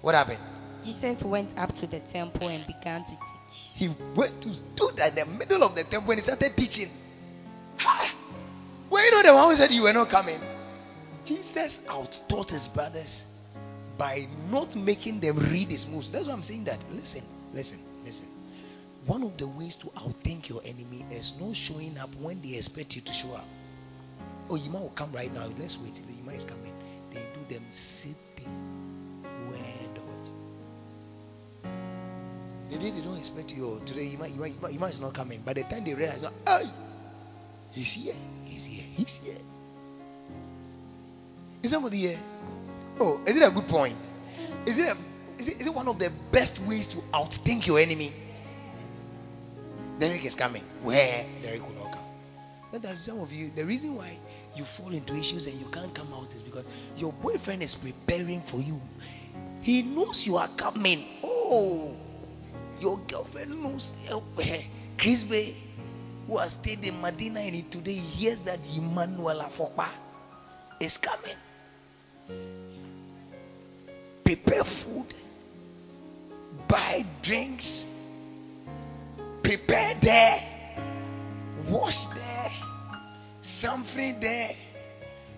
what 0.00 0.14
happened? 0.14 0.38
Jesus 0.84 1.22
went 1.24 1.56
up 1.58 1.70
to 1.76 1.86
the 1.86 2.00
temple 2.12 2.48
and 2.48 2.66
began 2.66 3.02
to 3.02 3.10
teach. 3.10 3.18
He 3.74 3.88
went 4.16 4.42
to 4.42 4.54
stood 4.74 4.98
at 4.98 5.14
the 5.14 5.26
middle 5.26 5.62
of 5.62 5.74
the 5.74 5.84
temple 5.90 6.10
and 6.10 6.20
he 6.20 6.24
started 6.24 6.52
teaching. 6.56 6.90
Ha! 7.78 8.14
Well, 8.90 9.04
you 9.04 9.10
know 9.10 9.22
the 9.22 9.34
one 9.34 9.50
who 9.50 9.56
said 9.56 9.70
you 9.70 9.82
were 9.82 9.92
not 9.92 10.10
coming. 10.10 10.40
Jesus 11.24 11.78
outtaught 11.88 12.50
his 12.50 12.68
brothers 12.74 13.22
by 13.98 14.26
not 14.50 14.74
making 14.76 15.20
them 15.20 15.38
read 15.38 15.68
his 15.68 15.86
moves. 15.88 16.10
That's 16.12 16.26
why 16.26 16.32
I'm 16.32 16.42
saying 16.42 16.64
that. 16.64 16.80
Listen, 16.90 17.22
listen, 17.52 17.78
listen. 18.04 18.28
One 19.06 19.22
of 19.24 19.36
the 19.36 19.48
ways 19.48 19.76
to 19.82 19.88
outthink 19.98 20.48
your 20.48 20.62
enemy 20.62 21.04
is 21.10 21.32
not 21.40 21.56
showing 21.66 21.98
up 21.98 22.10
when 22.20 22.40
they 22.40 22.56
expect 22.56 22.92
you 22.92 23.02
to 23.02 23.12
show 23.22 23.32
up. 23.32 23.46
Oh, 24.48 24.56
Yima 24.56 24.80
will 24.80 24.94
come 24.96 25.14
right 25.14 25.32
now. 25.32 25.46
Let's 25.58 25.76
wait. 25.82 25.94
till 25.94 26.06
Yima 26.14 26.32
is 26.32 26.44
coming. 26.44 26.72
They 27.12 27.24
do 27.34 27.54
them 27.54 27.66
sitting. 28.00 28.52
Where 29.50 29.94
dot. 29.94 30.24
The 32.70 32.78
they 32.78 33.02
don't 33.02 33.18
expect 33.18 33.50
you, 33.50 33.66
oh, 33.66 33.86
today 33.86 34.04
Yima, 34.04 34.28
Yima, 34.28 34.48
Yima, 34.48 34.70
Yima 34.70 34.86
is 34.86 35.00
not 35.00 35.14
coming. 35.14 35.42
By 35.44 35.54
the 35.54 35.62
time 35.62 35.84
they 35.84 35.94
realize, 35.94 36.24
oh, 36.24 36.62
he's 37.72 37.92
here, 37.94 38.14
he's 38.44 38.64
here, 38.64 38.84
he's 38.94 39.18
here. 39.22 39.38
Is 41.62 41.70
somebody 41.70 41.98
here? 41.98 42.18
Oh, 43.04 43.18
is 43.26 43.34
it 43.34 43.42
a 43.42 43.50
good 43.50 43.68
point? 43.68 43.98
Is 44.64 44.78
it, 44.78 44.86
a, 44.86 44.92
is 45.42 45.48
it, 45.48 45.60
is 45.60 45.66
it 45.66 45.74
one 45.74 45.88
of 45.88 45.98
the 45.98 46.10
best 46.30 46.60
ways 46.68 46.86
to 46.94 47.02
outthink 47.10 47.66
your 47.66 47.80
enemy? 47.80 48.14
Derek 49.98 50.24
is 50.24 50.36
coming. 50.36 50.62
Where 50.84 51.26
Derek 51.42 51.62
will 51.62 51.74
not 51.74 51.94
come. 51.94 52.04
But 52.70 52.82
there's 52.82 53.04
some 53.04 53.18
of 53.18 53.30
you, 53.30 53.50
the 53.56 53.66
reason 53.66 53.96
why 53.96 54.16
you 54.54 54.64
fall 54.78 54.92
into 54.92 55.14
issues 55.14 55.46
and 55.46 55.58
you 55.58 55.66
can't 55.74 55.92
come 55.96 56.12
out 56.14 56.30
is 56.30 56.42
because 56.42 56.64
your 56.94 57.12
boyfriend 57.20 57.64
is 57.64 57.74
preparing 57.82 58.40
for 58.48 58.58
you. 58.58 58.78
He 59.62 59.82
knows 59.82 60.22
you 60.24 60.36
are 60.36 60.50
coming. 60.56 61.18
Oh, 61.24 61.96
your 62.78 63.00
girlfriend 63.10 63.50
knows. 63.50 63.90
eh, 64.38 64.62
Chris 64.96 65.24
Bay, 65.28 65.56
who 66.28 66.38
has 66.38 66.54
stayed 66.62 66.84
in 66.84 67.02
Medina 67.02 67.40
and 67.40 67.72
today 67.72 67.98
hears 67.98 68.38
that 68.44 68.60
Emmanuel 68.60 69.50
Afokpa 69.50 69.90
is 70.80 70.96
coming. 71.02 71.36
Prepare 74.32 74.64
food, 74.82 75.12
buy 76.66 77.02
drinks, 77.22 77.84
prepare 79.44 79.98
there, 80.00 80.38
wash 81.70 81.92
there, 82.14 82.50
something 83.60 84.18
there, 84.22 84.52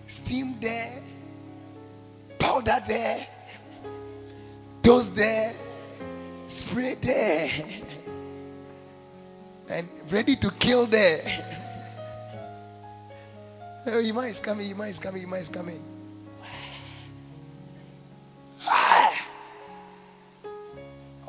steam 0.07 0.57
there, 0.61 1.03
powder 2.39 2.79
there, 2.87 3.27
toast 4.81 5.09
there, 5.17 5.53
spray 6.47 6.95
there, 7.03 7.49
and 9.77 9.89
ready 10.09 10.37
to 10.39 10.49
kill 10.61 10.89
there. 10.89 11.51
Oh, 13.87 13.99
Ima 13.99 14.21
is 14.21 14.39
coming, 14.43 14.71
Ima 14.71 14.87
is 14.87 14.97
coming, 14.97 15.21
Ima 15.21 15.35
is 15.35 15.49
coming. 15.49 15.94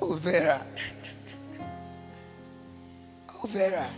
Oh, 0.09 0.21
Vera. 0.23 0.65
Oh, 3.43 3.49
Vera. 3.53 3.91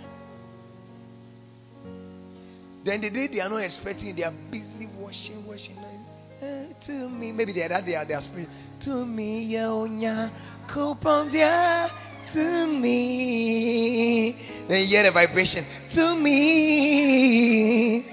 Then 2.82 3.02
the 3.02 3.10
day 3.10 3.28
they 3.30 3.40
are 3.40 3.50
not 3.50 3.58
expecting, 3.58 4.16
they 4.16 4.22
are 4.22 4.32
busy 4.50 4.88
washing, 4.98 5.46
washing. 5.46 5.76
Uh, 5.76 6.72
to 6.86 7.10
me, 7.10 7.30
maybe 7.32 7.52
they 7.52 7.60
are 7.60 7.68
that 7.68 7.84
they 7.84 7.94
are 7.94 8.06
they 8.06 8.14
are 8.14 8.22
spirit. 8.22 8.48
To 8.84 9.04
me, 9.04 9.52
yonya, 9.52 10.30
kupambia. 10.72 11.90
To 12.32 12.66
me, 12.66 14.34
then 14.66 14.80
you 14.80 14.86
hear 14.88 15.02
the 15.02 15.12
vibration. 15.12 15.66
To 15.94 16.16
me. 16.16 18.00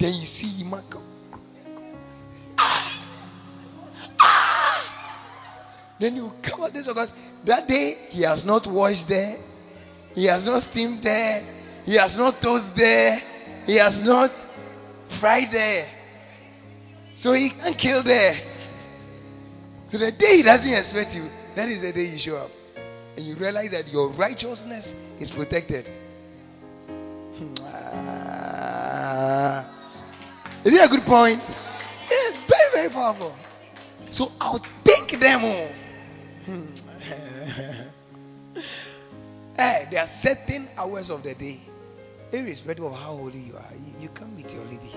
then 0.00 0.14
you 0.14 0.26
see 0.26 0.62
him 0.62 0.72
Then 5.98 6.16
you 6.16 6.30
come 6.42 6.60
cover 6.60 6.72
this 6.72 6.86
because 6.86 7.10
that 7.46 7.66
day 7.66 8.08
he 8.10 8.22
has 8.22 8.44
not 8.44 8.66
washed 8.70 9.08
there, 9.08 9.38
he 10.14 10.26
has 10.26 10.44
not 10.44 10.62
steamed 10.70 11.02
there, 11.02 11.42
he 11.84 11.96
has 11.96 12.16
not 12.16 12.42
toasted 12.42 12.76
there, 12.76 13.18
he 13.64 13.78
has 13.78 14.02
not 14.04 14.30
fried 15.20 15.48
there. 15.52 15.88
So 17.16 17.32
he 17.32 17.50
can't 17.50 17.78
kill 17.78 18.04
there. 18.04 18.34
So 19.90 19.98
the 19.98 20.12
day 20.12 20.36
he 20.38 20.42
doesn't 20.42 20.68
expect 20.68 21.14
you, 21.14 21.28
that 21.54 21.68
is 21.68 21.80
the 21.80 21.92
day 21.92 22.06
you 22.12 22.18
show 22.18 22.36
up. 22.36 22.50
And 23.16 23.24
you 23.24 23.36
realize 23.38 23.70
that 23.70 23.88
your 23.88 24.12
righteousness 24.12 24.84
is 25.18 25.30
protected. 25.30 25.86
Is 30.66 30.74
it 30.74 30.82
a 30.82 30.88
good 30.88 31.06
point? 31.06 31.40
Yes, 32.10 32.34
very, 32.48 32.70
very 32.74 32.90
powerful. 32.90 33.34
So 34.10 34.28
I'll 34.40 34.60
take 34.84 35.18
them 35.18 35.44
all. 35.44 35.85
Hey, 36.46 36.52
hmm. 36.52 36.66
eh, 39.58 39.90
there 39.90 40.00
are 40.00 40.08
certain 40.22 40.68
hours 40.76 41.10
of 41.10 41.22
the 41.22 41.34
day, 41.34 41.60
irrespective 42.32 42.84
of 42.84 42.92
how 42.92 43.16
holy 43.16 43.40
you 43.40 43.56
are, 43.56 43.72
you, 43.74 44.02
you 44.02 44.08
come 44.16 44.36
meet 44.36 44.50
your 44.50 44.64
lady 44.64 44.92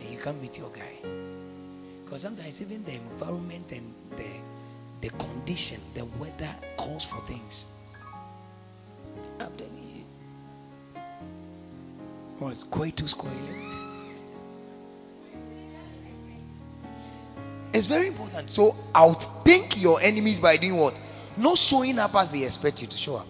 and 0.00 0.08
you 0.08 0.18
come 0.22 0.40
meet 0.40 0.54
your 0.54 0.70
guy. 0.72 0.96
Because 2.04 2.22
sometimes 2.22 2.60
even 2.60 2.84
the 2.84 2.94
environment 2.94 3.66
and 3.70 3.94
the 4.10 4.52
the 5.02 5.10
condition, 5.10 5.82
the 5.94 6.04
weather 6.20 6.54
calls 6.78 7.04
for 7.10 7.26
things. 7.26 7.64
I'm 9.40 9.56
telling 9.56 9.88
you. 9.88 10.04
Oh, 12.40 12.48
it's 12.48 12.64
quite 12.70 12.96
too 12.96 13.08
It's 17.72 17.88
very 17.88 18.08
important. 18.08 18.50
So 18.50 18.72
outthink 18.94 19.74
your 19.76 20.00
enemies 20.00 20.38
by 20.40 20.56
doing 20.58 20.78
what? 20.78 20.94
Not 21.38 21.56
showing 21.56 21.98
up 21.98 22.14
as 22.14 22.30
they 22.30 22.44
expect 22.44 22.78
you 22.80 22.86
to 22.88 22.96
show 22.96 23.16
up. 23.16 23.26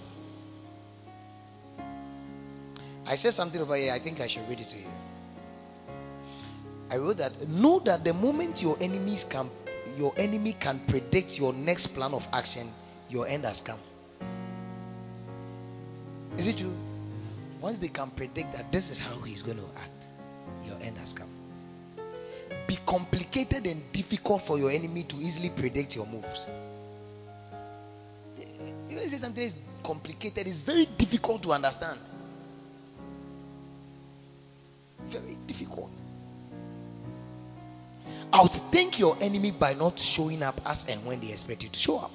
I 3.06 3.16
said 3.16 3.34
something 3.34 3.60
over 3.60 3.76
here. 3.76 3.92
I 3.92 4.02
think 4.02 4.20
I 4.20 4.28
should 4.28 4.48
read 4.48 4.60
it 4.60 4.70
to 4.70 4.78
you. 4.78 4.90
I 6.90 6.96
wrote 6.96 7.18
that 7.18 7.48
know 7.48 7.80
that 7.84 8.04
the 8.04 8.12
moment 8.12 8.58
your 8.58 8.76
enemies 8.82 9.24
can 9.30 9.50
your 9.96 10.18
enemy 10.18 10.56
can 10.60 10.84
predict 10.88 11.30
your 11.32 11.52
next 11.52 11.88
plan 11.94 12.12
of 12.12 12.22
action, 12.32 12.72
your 13.08 13.26
end 13.26 13.44
has 13.44 13.60
come. 13.64 13.80
Is 16.38 16.48
it 16.48 16.58
true? 16.58 16.74
Once 17.60 17.78
they 17.80 17.88
can 17.88 18.10
predict 18.16 18.52
that 18.52 18.72
this 18.72 18.88
is 18.88 18.98
how 18.98 19.20
he's 19.22 19.42
going 19.42 19.58
to 19.58 19.68
act, 19.76 20.04
your 20.64 20.78
end 20.80 20.96
has 20.96 21.12
come. 21.16 21.41
Be 22.68 22.78
complicated 22.86 23.66
and 23.66 23.82
difficult 23.92 24.42
for 24.46 24.58
your 24.58 24.70
enemy 24.70 25.04
to 25.08 25.16
easily 25.16 25.50
predict 25.56 25.92
your 25.92 26.06
moves. 26.06 26.46
You 28.88 28.96
know, 28.96 29.02
you 29.02 29.08
say 29.08 29.18
something 29.18 29.42
is 29.42 29.54
complicated, 29.84 30.46
it's 30.46 30.62
very 30.62 30.86
difficult 30.98 31.42
to 31.42 31.52
understand. 31.52 32.00
Very 35.10 35.36
difficult. 35.46 35.90
Outthink 38.32 38.98
your 38.98 39.16
enemy 39.22 39.52
by 39.58 39.74
not 39.74 39.92
showing 40.16 40.42
up 40.42 40.56
as 40.64 40.82
and 40.88 41.06
when 41.06 41.20
they 41.20 41.32
expect 41.32 41.62
you 41.62 41.68
to 41.68 41.78
show 41.78 41.98
up. 41.98 42.10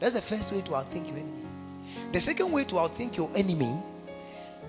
That's 0.00 0.14
the 0.14 0.22
first 0.28 0.52
way 0.52 0.60
to 0.62 0.70
outthink 0.70 1.08
your 1.08 1.16
enemy. 1.16 1.46
The 2.12 2.20
second 2.20 2.52
way 2.52 2.64
to 2.64 2.74
outthink 2.74 3.16
your 3.16 3.30
enemy 3.34 3.82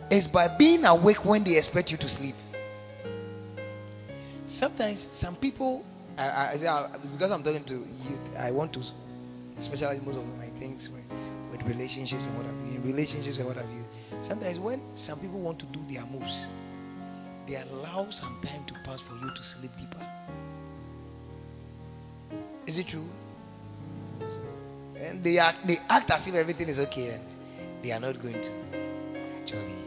is 0.10 0.28
by 0.32 0.56
being 0.58 0.86
awake 0.86 1.26
when 1.26 1.44
they 1.44 1.58
expect 1.58 1.92
you 1.92 1.98
to 1.98 2.08
sleep. 2.08 2.36
Sometimes 4.60 5.08
some 5.20 5.36
people, 5.38 5.86
I, 6.18 6.24
I, 6.24 6.58
I 6.58 6.66
uh, 6.66 6.98
because 7.14 7.32
I'm 7.32 7.44
talking 7.44 7.66
to 7.66 7.74
you, 7.74 8.16
I 8.38 8.52
want 8.52 8.74
to 8.74 8.82
specialize 9.62 10.02
most 10.02 10.18
of 10.18 10.26
my 10.38 10.50
things 10.60 10.90
with, 10.92 11.06
with 11.52 11.62
relationships 11.68 12.26
and 12.26 12.36
what 12.38 12.46
have 12.46 12.58
you. 12.66 12.82
Relationships 12.82 13.38
and 13.38 13.48
what 13.48 13.58
have 13.58 13.70
you. 13.70 13.84
Sometimes 14.28 14.60
when 14.60 14.82
some 14.98 15.20
people 15.20 15.42
want 15.42 15.60
to 15.60 15.66
do 15.72 15.82
their 15.92 16.06
moves, 16.06 16.36
they 17.48 17.56
allow 17.56 18.08
some 18.12 18.42
time 18.44 18.66
to 18.68 18.74
pass 18.86 19.02
for 19.08 19.16
you 19.16 19.30
to 19.30 19.44
sleep 19.56 19.72
deeper. 19.80 20.04
Is 22.68 22.78
it 22.78 22.88
true? 22.90 23.08
And 25.00 25.24
they 25.24 25.38
act, 25.38 25.60
they 25.66 25.78
act 25.88 26.12
as 26.12 26.28
if 26.28 26.34
everything 26.34 26.68
is 26.68 26.80
okay 26.80 27.16
and 27.16 27.24
they 27.84 27.92
are 27.92 28.00
not 28.00 28.16
going 28.22 28.34
to. 28.34 28.52
Actually, 29.40 29.78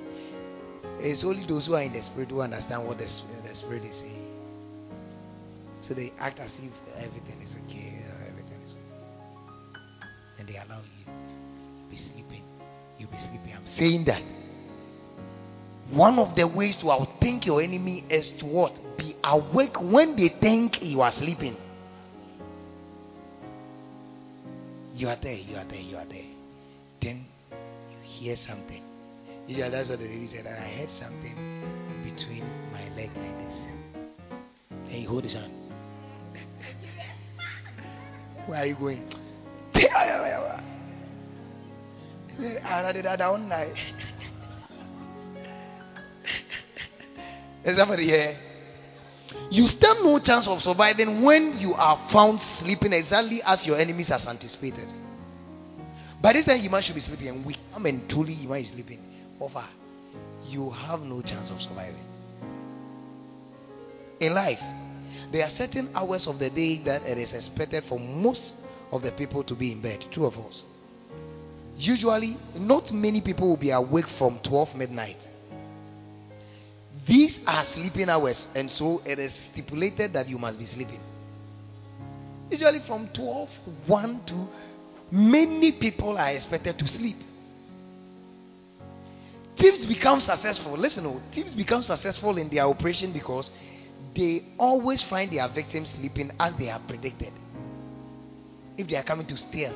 it's 1.02 1.24
only 1.24 1.46
those 1.46 1.66
who 1.66 1.74
are 1.74 1.82
in 1.82 1.92
the 1.92 2.02
spirit 2.02 2.30
who 2.30 2.40
understand 2.40 2.86
what 2.86 2.96
the, 2.98 3.04
the 3.04 3.54
spirit 3.54 3.84
is 3.84 3.96
saying. 3.98 4.09
So 5.90 5.96
they 5.96 6.12
act 6.20 6.38
as 6.38 6.52
if 6.62 6.70
everything 6.94 7.42
is 7.42 7.56
okay, 7.66 7.98
uh, 8.06 8.30
everything 8.30 8.62
is 8.62 8.74
okay. 8.78 10.38
And 10.38 10.48
they 10.48 10.54
allow 10.54 10.82
you 10.82 11.12
be 11.90 11.96
sleeping. 11.96 12.44
You'll 12.96 13.10
be 13.10 13.18
sleeping. 13.18 13.54
I'm 13.56 13.66
saying 13.66 14.04
that. 14.06 14.22
One 15.90 16.20
of 16.20 16.36
the 16.36 16.46
ways 16.46 16.76
to 16.82 16.86
outthink 16.86 17.44
your 17.44 17.60
enemy 17.60 18.04
is 18.08 18.30
to 18.38 18.46
what? 18.46 18.70
Be 18.96 19.14
awake 19.24 19.82
when 19.82 20.14
they 20.14 20.30
think 20.38 20.80
you 20.80 21.00
are 21.00 21.10
sleeping. 21.10 21.56
You 24.94 25.08
are 25.08 25.18
there, 25.20 25.34
you 25.34 25.56
are 25.56 25.66
there, 25.66 25.80
you 25.80 25.96
are 25.96 26.06
there. 26.06 26.30
Then 27.02 27.26
you 27.50 27.96
hear 28.04 28.36
something. 28.46 28.84
Yeah, 29.48 29.70
that's 29.70 29.88
what 29.88 29.98
the 29.98 30.04
lady 30.04 30.28
said. 30.32 30.46
I 30.46 30.54
heard 30.54 30.90
something 31.00 31.34
between 32.04 32.44
my 32.70 32.86
leg 32.94 33.10
like 33.16 33.36
this. 33.42 33.56
And 34.70 35.02
you 35.02 35.08
hold 35.08 35.24
his 35.24 35.34
hand. 35.34 35.59
Where 38.46 38.60
are 38.60 38.66
you 38.66 38.76
going? 38.76 39.08
Is 47.64 47.76
somebody 47.76 48.06
here? 48.06 48.38
You 49.50 49.66
stand 49.66 50.02
no 50.02 50.18
chance 50.22 50.48
of 50.48 50.60
surviving 50.60 51.24
when 51.24 51.58
you 51.58 51.72
are 51.76 52.08
found 52.12 52.40
sleeping 52.58 52.92
exactly 52.92 53.42
as 53.44 53.66
your 53.66 53.78
enemies 53.78 54.08
has 54.08 54.26
anticipated. 54.26 54.88
By 56.22 56.32
this 56.34 56.46
time, 56.46 56.60
you 56.60 56.70
should 56.82 56.94
be 56.94 57.00
sleeping 57.00 57.28
and 57.28 57.46
weak. 57.46 57.58
I 57.74 57.78
mean, 57.78 58.06
truly, 58.08 58.32
you 58.32 58.48
be 58.48 58.64
sleeping. 58.64 59.00
Over, 59.40 59.66
you 60.46 60.70
have 60.70 61.00
no 61.00 61.22
chance 61.22 61.50
of 61.50 61.60
surviving. 61.60 62.04
In 64.20 64.34
life, 64.34 64.58
there 65.32 65.44
are 65.44 65.50
certain 65.56 65.90
hours 65.94 66.26
of 66.26 66.38
the 66.38 66.50
day 66.50 66.82
that 66.84 67.02
it 67.02 67.18
is 67.18 67.32
expected 67.32 67.84
for 67.88 67.98
most 67.98 68.52
of 68.90 69.02
the 69.02 69.12
people 69.12 69.44
to 69.44 69.54
be 69.54 69.72
in 69.72 69.82
bed. 69.82 70.00
Two 70.12 70.26
of 70.26 70.34
us. 70.34 70.62
Usually, 71.76 72.36
not 72.56 72.92
many 72.92 73.22
people 73.24 73.48
will 73.48 73.60
be 73.60 73.70
awake 73.70 74.06
from 74.18 74.40
12 74.46 74.76
midnight. 74.76 75.16
These 77.06 77.40
are 77.46 77.64
sleeping 77.74 78.08
hours, 78.08 78.46
and 78.54 78.70
so 78.70 79.00
it 79.06 79.18
is 79.18 79.32
stipulated 79.52 80.12
that 80.12 80.28
you 80.28 80.36
must 80.36 80.58
be 80.58 80.66
sleeping. 80.66 81.00
Usually 82.50 82.80
from 82.86 83.08
12, 83.14 83.48
1 83.86 84.20
to 84.26 84.48
many 85.12 85.72
people 85.80 86.18
are 86.18 86.32
expected 86.32 86.76
to 86.78 86.86
sleep. 86.86 87.16
Thieves 89.56 89.86
become 89.86 90.20
successful. 90.20 90.76
Listen, 90.76 91.06
oh, 91.06 91.20
thieves 91.34 91.54
become 91.54 91.82
successful 91.82 92.36
in 92.38 92.48
their 92.50 92.64
operation 92.64 93.12
because 93.12 93.50
they 94.14 94.42
always 94.58 95.04
find 95.08 95.32
their 95.32 95.48
victims 95.54 95.92
sleeping 95.98 96.30
as 96.38 96.54
they 96.58 96.66
have 96.66 96.82
predicted. 96.88 97.32
If 98.76 98.88
they 98.88 98.96
are 98.96 99.04
coming 99.04 99.26
to 99.26 99.36
steal, 99.36 99.72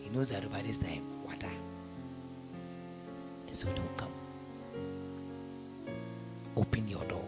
he 0.00 0.10
knows 0.10 0.30
that 0.30 0.48
by 0.50 0.62
this 0.62 0.78
time, 0.78 1.24
water. 1.24 1.50
And 3.48 3.56
so 3.56 3.68
will 3.68 3.96
come. 3.98 4.12
Open 6.56 6.88
your 6.88 7.06
door. 7.08 7.24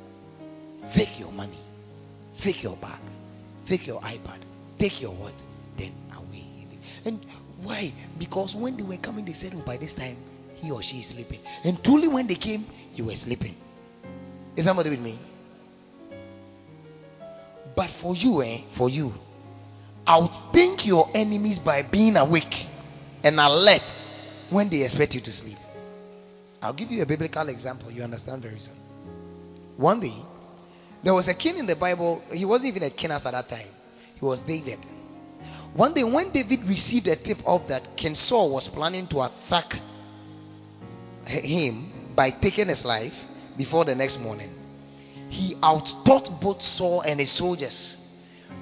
Take 0.94 1.18
your 1.18 1.33
money. 1.33 1.61
Take 2.42 2.62
your 2.62 2.77
bag. 2.77 3.01
Take 3.68 3.87
your 3.87 4.01
iPad. 4.01 4.44
Take 4.79 5.01
your 5.01 5.12
what? 5.12 5.35
Then 5.79 5.94
away. 6.16 6.44
And 7.05 7.25
why? 7.62 7.92
Because 8.18 8.55
when 8.59 8.77
they 8.77 8.83
were 8.83 8.99
coming, 9.03 9.25
they 9.25 9.35
said, 9.35 9.53
oh, 9.55 9.62
by 9.64 9.77
this 9.77 9.94
time, 9.94 10.16
he 10.57 10.70
or 10.70 10.81
she 10.83 11.01
is 11.01 11.11
sleeping. 11.12 11.40
And 11.64 11.79
truly, 11.85 12.09
when 12.09 12.27
they 12.27 12.37
came, 12.37 12.66
you 12.94 13.07
were 13.07 13.16
sleeping. 13.16 13.55
Is 14.57 14.64
somebody 14.64 14.90
with 14.90 15.01
me? 15.01 15.20
But 17.76 17.90
for 18.00 18.14
you, 18.14 18.42
eh, 18.42 18.62
for 18.76 18.88
you, 18.88 19.12
outthink 20.06 20.87
your 20.87 21.08
enemies 21.14 21.58
by 21.64 21.82
being 21.90 22.16
awake 22.16 22.54
and 23.22 23.40
alert 23.40 23.82
when 24.50 24.70
they 24.70 24.82
expect 24.82 25.14
you 25.14 25.20
to 25.22 25.32
sleep. 25.32 25.58
I'll 26.60 26.74
give 26.74 26.90
you 26.90 27.02
a 27.02 27.06
biblical 27.06 27.48
example. 27.48 27.90
You 27.90 28.02
understand 28.02 28.42
very 28.42 28.58
soon. 28.58 28.76
One 29.76 30.00
day, 30.00 30.22
there 31.02 31.12
was 31.12 31.28
a 31.28 31.34
king 31.34 31.58
in 31.58 31.66
the 31.66 31.76
Bible. 31.76 32.22
He 32.30 32.44
wasn't 32.44 32.68
even 32.68 32.84
a 32.84 32.90
king 32.90 33.10
at 33.10 33.22
that 33.24 33.48
time. 33.48 33.68
He 34.18 34.24
was 34.24 34.40
David. 34.46 34.78
One 35.74 35.92
day, 35.92 36.04
when 36.04 36.32
David 36.32 36.60
received 36.68 37.08
a 37.08 37.16
tip 37.16 37.38
of 37.44 37.68
that 37.68 37.96
King 37.96 38.14
Saul 38.14 38.52
was 38.52 38.70
planning 38.72 39.08
to 39.10 39.22
attack 39.22 39.72
him 41.26 42.14
by 42.14 42.30
taking 42.30 42.68
his 42.68 42.84
life 42.84 43.12
before 43.58 43.84
the 43.84 43.94
next 43.94 44.18
morning, 44.20 44.63
he 45.35 45.57
outthought 45.61 46.40
both 46.40 46.62
Saul 46.62 47.01
and 47.01 47.18
his 47.18 47.37
soldiers 47.37 47.97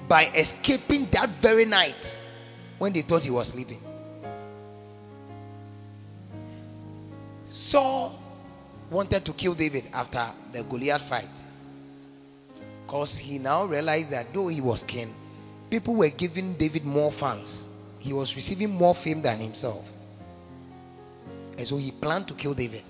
by 0.09 0.25
escaping 0.35 1.09
that 1.13 1.39
very 1.43 1.67
night 1.67 2.01
when 2.79 2.95
they 2.95 3.03
thought 3.03 3.23
he 3.23 3.31
was 3.31 3.49
sleeping. 3.53 3.81
Saul 7.51 8.19
wanted 8.91 9.25
to 9.27 9.35
kill 9.35 9.55
David 9.55 9.85
after 9.93 10.33
the 10.53 10.63
Goliath 10.65 11.09
fight. 11.11 11.29
Because 12.87 13.15
he 13.21 13.39
now 13.39 13.67
realized 13.67 14.11
that 14.13 14.27
though 14.33 14.49
he 14.49 14.63
was 14.63 14.83
king, 14.89 15.15
people 15.71 15.97
were 15.97 16.11
giving 16.11 16.57
David 16.59 16.85
more 16.85 17.13
fans. 17.21 17.65
He 17.99 18.15
was 18.15 18.33
receiving 18.35 18.71
more 18.71 18.95
fame 19.05 19.23
than 19.23 19.41
himself. 19.41 19.85
And 21.59 21.67
so 21.67 21.77
he 21.77 21.93
planned 22.01 22.29
to 22.29 22.35
kill 22.35 22.55
David. 22.55 22.85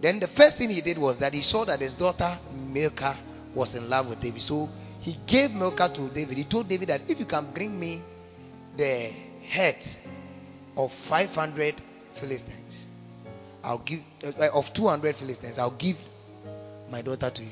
Then 0.00 0.20
the 0.20 0.28
first 0.36 0.58
thing 0.58 0.70
he 0.70 0.80
did 0.80 0.98
was 0.98 1.18
that 1.20 1.32
he 1.32 1.42
saw 1.42 1.64
that 1.64 1.80
his 1.80 1.94
daughter 1.94 2.38
Milcah 2.52 3.18
was 3.54 3.74
in 3.74 3.88
love 3.88 4.08
with 4.08 4.20
David. 4.20 4.42
So 4.42 4.68
he 5.00 5.16
gave 5.26 5.50
Milcah 5.50 5.92
to 5.94 6.14
David. 6.14 6.36
He 6.36 6.46
told 6.48 6.68
David 6.68 6.88
that 6.88 7.00
if 7.08 7.18
you 7.18 7.26
can 7.26 7.52
bring 7.52 7.78
me 7.78 8.02
the 8.76 9.10
head 9.48 9.78
of 10.76 10.90
500 11.08 11.74
Philistines, 12.20 12.86
I'll 13.62 13.82
give 13.84 14.00
uh, 14.22 14.50
of 14.52 14.64
200 14.74 15.16
Philistines, 15.16 15.58
I'll 15.58 15.76
give 15.76 15.96
my 16.90 17.02
daughter 17.02 17.30
to 17.34 17.42
you. 17.42 17.50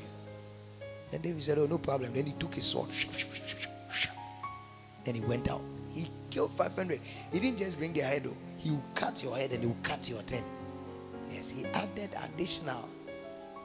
And 1.11 1.23
David 1.23 1.43
said, 1.43 1.57
Oh, 1.57 1.67
no 1.67 1.77
problem. 1.77 2.13
Then 2.13 2.25
he 2.25 2.33
took 2.39 2.53
his 2.53 2.71
sword. 2.71 2.89
Then 5.05 5.15
he 5.15 5.21
went 5.21 5.47
out. 5.49 5.61
He 5.93 6.09
killed 6.31 6.51
500. 6.57 6.99
He 7.31 7.39
didn't 7.39 7.59
just 7.59 7.77
bring 7.77 7.93
their 7.93 8.07
head, 8.07 8.23
though. 8.23 8.35
He 8.57 8.71
will 8.71 8.83
cut 8.97 9.17
your 9.19 9.37
head 9.37 9.51
and 9.51 9.61
he 9.61 9.67
will 9.67 9.83
cut 9.85 10.03
your 10.05 10.21
ten. 10.27 10.43
He 11.57 11.65
added 11.65 12.11
additional. 12.13 12.87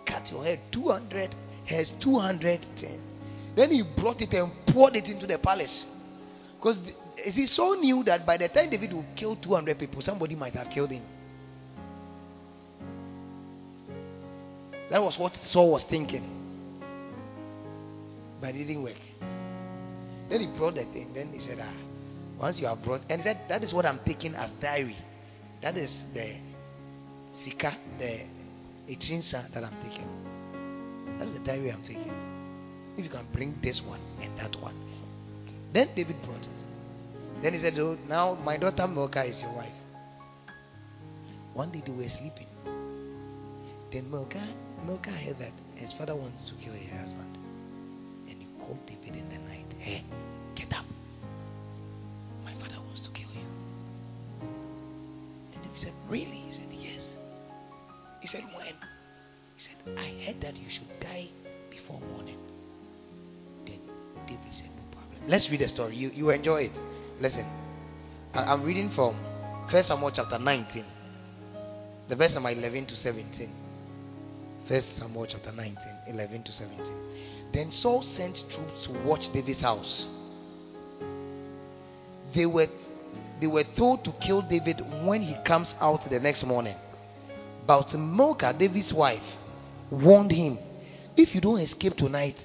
Cut 0.08 0.26
your 0.30 0.44
head. 0.44 0.60
200 0.72 1.34
has 1.68 1.92
200 2.02 2.60
ten. 2.80 3.00
Then 3.54 3.70
he 3.70 3.82
brought 4.00 4.22
it 4.22 4.32
and 4.32 4.50
poured 4.72 4.96
it 4.96 5.04
into 5.04 5.26
the 5.26 5.38
palace. 5.38 5.86
Because 6.56 6.78
he 7.16 7.44
so 7.44 7.74
knew 7.74 8.02
that 8.04 8.24
by 8.24 8.38
the 8.38 8.48
time 8.48 8.70
David 8.70 8.94
would 8.94 9.14
kill 9.14 9.36
200 9.36 9.78
people, 9.78 10.00
somebody 10.00 10.34
might 10.34 10.54
have 10.54 10.68
killed 10.72 10.90
him. 10.90 11.02
That 14.90 15.02
was 15.02 15.16
what 15.18 15.32
Saul 15.44 15.72
was 15.72 15.84
thinking. 15.90 16.22
But 18.40 18.54
it 18.54 18.64
didn't 18.64 18.82
work. 18.82 18.96
Then 20.30 20.40
he 20.40 20.56
brought 20.56 20.74
the 20.74 20.84
thing. 20.84 21.12
Then 21.14 21.30
he 21.32 21.40
said, 21.40 21.58
Ah, 21.60 21.76
once 22.40 22.58
you 22.58 22.66
have 22.66 22.82
brought, 22.82 23.02
and 23.10 23.20
he 23.20 23.22
said, 23.22 23.42
That 23.50 23.62
is 23.62 23.74
what 23.74 23.84
I'm 23.84 24.00
taking 24.06 24.34
as 24.34 24.50
diary. 24.62 24.96
That 25.60 25.76
is 25.76 25.92
the 26.14 26.51
Sika, 27.32 27.72
the 27.98 28.26
Echinsa 28.88 29.46
uh, 29.46 29.48
that 29.54 29.64
I'm 29.64 29.76
taking. 29.82 30.08
That's 31.18 31.32
the 31.32 31.44
diary 31.44 31.72
I'm 31.72 31.82
taking. 31.82 32.12
If 32.96 33.04
you 33.04 33.10
can 33.10 33.26
bring 33.32 33.56
this 33.62 33.80
one 33.86 34.00
and 34.20 34.36
that 34.38 34.60
one. 34.60 34.76
Then 35.72 35.88
David 35.96 36.16
brought 36.24 36.42
it. 36.42 37.42
Then 37.42 37.54
he 37.54 37.60
said, 37.60 37.74
oh, 37.78 37.96
Now 38.08 38.34
my 38.34 38.58
daughter 38.58 38.86
Milcah 38.86 39.24
is 39.24 39.40
your 39.40 39.54
wife. 39.54 39.72
One 41.54 41.72
day 41.72 41.82
they 41.84 41.92
were 41.92 42.08
sleeping. 42.08 42.46
Then 43.92 44.10
Milcah, 44.10 44.46
Milcah 44.86 45.10
heard 45.10 45.38
that 45.38 45.52
his 45.76 45.92
father 45.98 46.16
wants 46.16 46.48
to 46.48 46.64
kill 46.64 46.72
her 46.72 46.96
husband. 46.96 47.36
And 48.28 48.40
he 48.40 48.48
called 48.58 48.78
David 48.86 49.18
in 49.18 49.28
the 49.28 49.38
night. 49.48 49.72
Hey, 49.78 50.04
get 50.56 50.72
up. 50.72 50.86
My 52.44 52.54
father 52.54 52.80
wants 52.86 53.06
to 53.06 53.12
kill 53.12 53.28
you. 53.32 53.46
And 55.54 55.62
David 55.62 55.78
said, 55.78 55.92
Really? 56.08 56.41
Said, 58.32 58.44
When? 58.56 58.74
He 59.56 59.60
said, 59.60 59.98
I 59.98 60.24
heard 60.24 60.40
that 60.40 60.56
you 60.56 60.68
should 60.70 60.88
die 61.00 61.28
before 61.70 62.00
morning. 62.00 62.38
Then 63.66 63.80
David 64.26 64.52
said, 64.52 64.70
No 64.74 64.82
problem. 64.90 65.28
Let's 65.28 65.48
read 65.50 65.60
the 65.60 65.68
story. 65.68 65.96
You, 65.96 66.08
you 66.08 66.30
enjoy 66.30 66.72
it. 66.72 66.76
Listen. 67.20 67.44
I, 68.32 68.44
I'm 68.52 68.64
reading 68.64 68.90
from 68.94 69.14
First 69.70 69.88
Samuel 69.88 70.12
chapter 70.14 70.38
19. 70.38 70.84
The 72.08 72.16
verse 72.16 72.32
number 72.34 72.50
11 72.50 72.86
to 72.86 72.96
17. 72.96 73.52
First 74.68 74.96
Samuel 74.98 75.26
chapter 75.28 75.52
19, 75.52 75.76
11 76.08 76.42
to 76.44 76.52
17. 76.52 77.50
Then 77.52 77.70
Saul 77.70 78.02
sent 78.02 78.36
troops 78.48 78.86
to 78.86 79.06
watch 79.06 79.22
David's 79.34 79.60
house. 79.60 80.06
They 82.34 82.46
were 82.46 82.66
they 83.40 83.46
were 83.46 83.64
told 83.76 84.04
to 84.04 84.12
kill 84.24 84.40
David 84.48 84.80
when 85.04 85.20
he 85.20 85.36
comes 85.46 85.74
out 85.80 86.00
the 86.08 86.20
next 86.20 86.46
morning. 86.46 86.76
But 87.66 87.92
Milcah, 87.94 88.54
David's 88.58 88.92
wife, 88.92 89.22
warned 89.90 90.32
him, 90.32 90.58
If 91.16 91.34
you 91.34 91.40
don't 91.40 91.60
escape 91.60 91.94
tonight, 91.96 92.36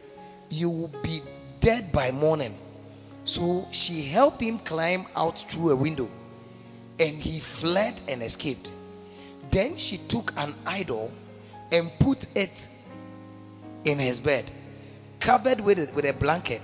you 0.49 0.69
will 0.69 0.91
be 1.03 1.21
dead 1.61 1.91
by 1.93 2.11
morning. 2.11 2.55
So 3.25 3.65
she 3.71 4.11
helped 4.11 4.41
him 4.41 4.59
climb 4.65 5.07
out 5.15 5.35
through 5.51 5.71
a 5.71 5.75
window, 5.75 6.07
and 6.99 7.21
he 7.21 7.41
fled 7.59 7.99
and 8.07 8.23
escaped. 8.23 8.69
Then 9.51 9.75
she 9.77 10.05
took 10.09 10.31
an 10.35 10.55
idol 10.65 11.11
and 11.71 11.91
put 11.99 12.19
it 12.35 12.51
in 13.85 13.99
his 13.99 14.19
bed, 14.19 14.49
covered 15.23 15.63
with 15.63 15.79
it 15.79 15.95
with 15.95 16.05
a 16.05 16.13
blanket, 16.17 16.61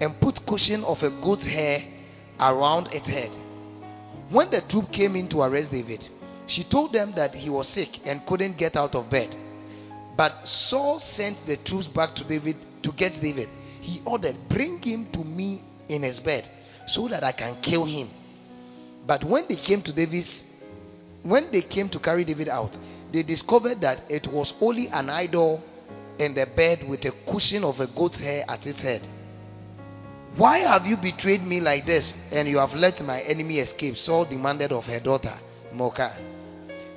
and 0.00 0.18
put 0.20 0.40
cushion 0.46 0.84
of 0.84 0.98
a 0.98 1.10
goat's 1.22 1.44
hair 1.44 1.80
around 2.40 2.88
its 2.88 3.06
head. 3.06 3.30
When 4.30 4.50
the 4.50 4.62
troop 4.68 4.90
came 4.90 5.14
in 5.16 5.28
to 5.30 5.42
arrest 5.42 5.70
David, 5.70 6.02
she 6.54 6.64
told 6.70 6.92
them 6.92 7.12
that 7.16 7.34
he 7.34 7.48
was 7.50 7.68
sick 7.68 7.88
and 8.04 8.26
couldn't 8.26 8.58
get 8.58 8.76
out 8.76 8.94
of 8.94 9.10
bed. 9.10 9.34
But 10.16 10.32
Saul 10.44 11.00
sent 11.16 11.46
the 11.46 11.56
troops 11.64 11.88
back 11.88 12.14
to 12.16 12.28
David 12.28 12.56
to 12.82 12.92
get 12.92 13.12
David. 13.20 13.48
He 13.80 14.02
ordered, 14.06 14.36
Bring 14.48 14.80
him 14.82 15.08
to 15.12 15.24
me 15.24 15.62
in 15.88 16.02
his 16.02 16.20
bed 16.20 16.44
so 16.86 17.08
that 17.08 17.24
I 17.24 17.32
can 17.32 17.60
kill 17.62 17.84
him. 17.84 18.10
But 19.06 19.24
when 19.24 19.46
they 19.48 19.56
came 19.56 19.82
to 19.82 19.92
David's 19.92 20.42
when 21.22 21.52
they 21.52 21.62
came 21.62 21.88
to 21.90 22.00
carry 22.00 22.24
David 22.24 22.48
out, 22.48 22.72
they 23.12 23.22
discovered 23.22 23.80
that 23.80 24.10
it 24.10 24.26
was 24.30 24.52
only 24.60 24.88
an 24.88 25.08
idol 25.08 25.62
in 26.18 26.34
the 26.34 26.46
bed 26.56 26.80
with 26.88 27.00
a 27.04 27.12
cushion 27.30 27.62
of 27.64 27.78
a 27.78 27.86
goat's 27.86 28.18
hair 28.18 28.44
at 28.48 28.66
its 28.66 28.82
head. 28.82 29.02
Why 30.36 30.58
have 30.58 30.82
you 30.86 30.96
betrayed 30.96 31.42
me 31.42 31.60
like 31.60 31.86
this 31.86 32.12
and 32.30 32.48
you 32.48 32.58
have 32.58 32.70
let 32.70 33.00
my 33.02 33.20
enemy 33.20 33.60
escape? 33.60 33.96
Saul 33.96 34.24
demanded 34.24 34.72
of 34.72 34.84
her 34.84 34.98
daughter, 34.98 35.38
Milcah. 35.74 36.41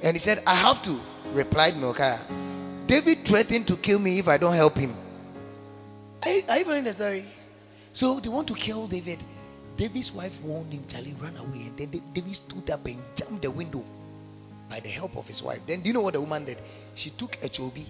And 0.03 0.15
he 0.15 0.19
said, 0.19 0.43
I 0.45 0.59
have 0.61 0.83
to, 0.83 1.33
replied 1.33 1.75
Milcah. 1.75 2.85
David 2.87 3.25
threatened 3.27 3.67
to 3.67 3.77
kill 3.81 3.99
me 3.99 4.19
if 4.19 4.27
I 4.27 4.37
don't 4.37 4.55
help 4.55 4.73
him. 4.73 4.95
Are 6.21 6.31
you, 6.31 6.43
are 6.47 6.57
you 6.59 6.65
following 6.65 6.83
the 6.83 6.93
story? 6.93 7.25
So 7.93 8.19
they 8.21 8.29
want 8.29 8.47
to 8.47 8.55
kill 8.55 8.87
David. 8.87 9.19
David's 9.77 10.11
wife 10.15 10.31
warned 10.43 10.71
him, 10.71 10.85
Charlie, 10.89 11.15
run 11.21 11.35
away. 11.37 11.67
And 11.67 11.77
then 11.77 11.91
David 12.13 12.35
stood 12.35 12.69
up 12.69 12.85
and 12.85 13.01
jumped 13.17 13.41
the 13.41 13.51
window 13.51 13.83
by 14.69 14.79
the 14.79 14.89
help 14.89 15.15
of 15.15 15.25
his 15.25 15.41
wife. 15.43 15.61
Then 15.67 15.81
do 15.81 15.87
you 15.87 15.93
know 15.93 16.01
what 16.01 16.13
the 16.13 16.21
woman 16.21 16.45
did? 16.45 16.57
She 16.95 17.11
took 17.17 17.31
a 17.41 17.49
chobi, 17.49 17.85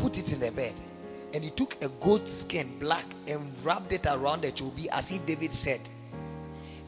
put 0.00 0.14
it 0.14 0.32
in 0.32 0.40
the 0.40 0.50
bed, 0.50 0.74
and 1.32 1.42
he 1.42 1.50
took 1.50 1.74
a 1.80 1.88
goat 2.02 2.26
skin, 2.44 2.78
black, 2.80 3.04
and 3.26 3.54
wrapped 3.64 3.92
it 3.92 4.06
around 4.06 4.42
the 4.42 4.52
chobi 4.52 4.86
as 4.90 5.04
if 5.10 5.26
David 5.26 5.52
said. 5.52 5.80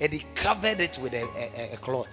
And 0.01 0.13
he 0.13 0.25
covered 0.43 0.79
it 0.79 0.97
with 1.03 1.13
a, 1.13 1.23
a, 1.23 1.75
a 1.75 1.79
cloth. 1.83 2.07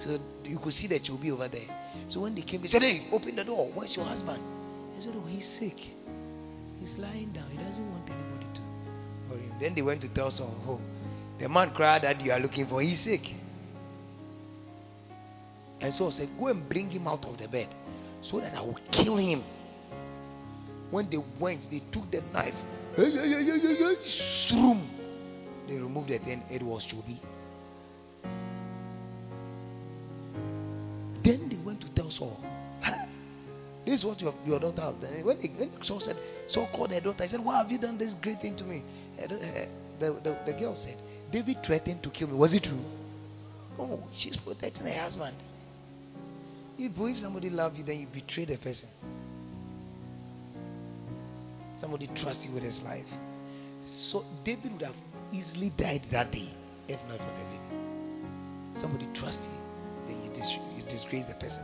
So 0.00 0.18
you 0.44 0.58
could 0.62 0.72
see 0.72 0.86
the 0.86 1.00
chobi 1.00 1.30
over 1.30 1.48
there. 1.48 1.66
So 2.08 2.20
when 2.20 2.34
they 2.34 2.42
came, 2.42 2.60
he 2.60 2.68
said, 2.68 2.82
Hey, 2.82 3.08
open 3.12 3.34
the 3.36 3.44
door. 3.44 3.70
Where's 3.74 3.94
your 3.96 4.06
husband? 4.06 4.42
He 4.96 5.02
said, 5.02 5.14
Oh, 5.16 5.26
he's 5.26 5.46
sick. 5.58 5.76
He's 6.80 6.96
lying 6.98 7.32
down. 7.32 7.50
He 7.50 7.58
doesn't 7.58 7.90
want 7.90 8.08
anybody 8.08 8.46
to 8.54 8.60
for 9.28 9.36
him. 9.36 9.52
Then 9.60 9.74
they 9.74 9.82
went 9.82 10.00
to 10.02 10.14
tell 10.14 10.30
Saul, 10.30 10.54
Oh, 10.66 10.80
the 11.40 11.48
man 11.48 11.72
cried 11.74 12.02
that 12.02 12.20
you 12.20 12.32
are 12.32 12.38
looking 12.40 12.66
for. 12.68 12.80
He's 12.82 13.02
sick. 13.02 13.22
And 15.80 15.94
so 15.94 16.08
I 16.08 16.10
said, 16.10 16.28
Go 16.38 16.48
and 16.48 16.68
bring 16.68 16.90
him 16.90 17.06
out 17.06 17.24
of 17.24 17.38
the 17.38 17.48
bed 17.48 17.68
so 18.22 18.40
that 18.40 18.54
I 18.54 18.62
will 18.62 18.78
kill 18.92 19.16
him. 19.16 19.44
When 20.90 21.10
they 21.10 21.18
went, 21.40 21.62
they 21.70 21.80
took 21.92 22.10
the 22.10 22.22
knife. 22.32 22.54
Hey, 22.96 23.10
They 25.68 25.74
removed 25.74 26.10
it, 26.10 26.22
and 26.22 26.42
it 26.50 26.62
was 26.62 26.86
Chobi. 26.90 27.20
Then 31.24 31.48
they 31.48 31.58
went 31.64 31.80
to 31.80 31.94
tell 31.94 32.10
Saul, 32.10 32.38
This 33.84 34.00
is 34.00 34.04
what 34.04 34.20
your, 34.20 34.34
your 34.46 34.60
daughter 34.60 34.82
has 34.82 34.94
done. 34.96 35.24
When, 35.24 35.36
when 35.36 35.70
Saul 35.82 36.00
said, 36.00 36.16
Saul 36.48 36.68
called 36.74 36.90
her 36.90 37.00
daughter, 37.00 37.24
he 37.24 37.30
said, 37.30 37.44
Why 37.44 37.62
have 37.62 37.70
you 37.70 37.80
done 37.80 37.98
this 37.98 38.14
great 38.22 38.40
thing 38.40 38.56
to 38.58 38.64
me? 38.64 38.82
The, 39.18 39.68
the, 39.98 40.38
the 40.46 40.52
girl 40.58 40.76
said, 40.76 40.96
David 41.32 41.56
threatened 41.66 42.02
to 42.02 42.10
kill 42.10 42.28
me. 42.28 42.38
Was 42.38 42.54
it 42.54 42.62
true? 42.62 42.84
Oh, 43.78 44.02
she's 44.16 44.36
protecting 44.44 44.84
her 44.84 44.98
husband. 44.98 45.36
If, 46.78 46.94
believe 46.94 47.16
somebody 47.16 47.50
loves 47.50 47.76
you, 47.76 47.84
then 47.84 47.98
you 47.98 48.06
betray 48.12 48.44
the 48.44 48.56
person. 48.58 48.88
Somebody 51.80 52.08
trusts 52.20 52.44
you 52.46 52.54
with 52.54 52.62
his 52.62 52.80
life. 52.84 53.06
So 54.10 54.24
David 54.44 54.72
would 54.72 54.82
have 54.82 54.94
easily 55.32 55.72
died 55.76 56.02
that 56.12 56.30
day 56.32 56.50
if 56.88 56.98
not 57.06 57.18
for 57.18 57.32
David. 57.36 58.80
Somebody 58.80 59.06
trusts 59.18 59.44
you, 59.44 59.58
then 60.06 60.16
you, 60.24 60.30
you 60.76 60.77
disgrace 60.88 61.26
the 61.28 61.34
person. 61.34 61.62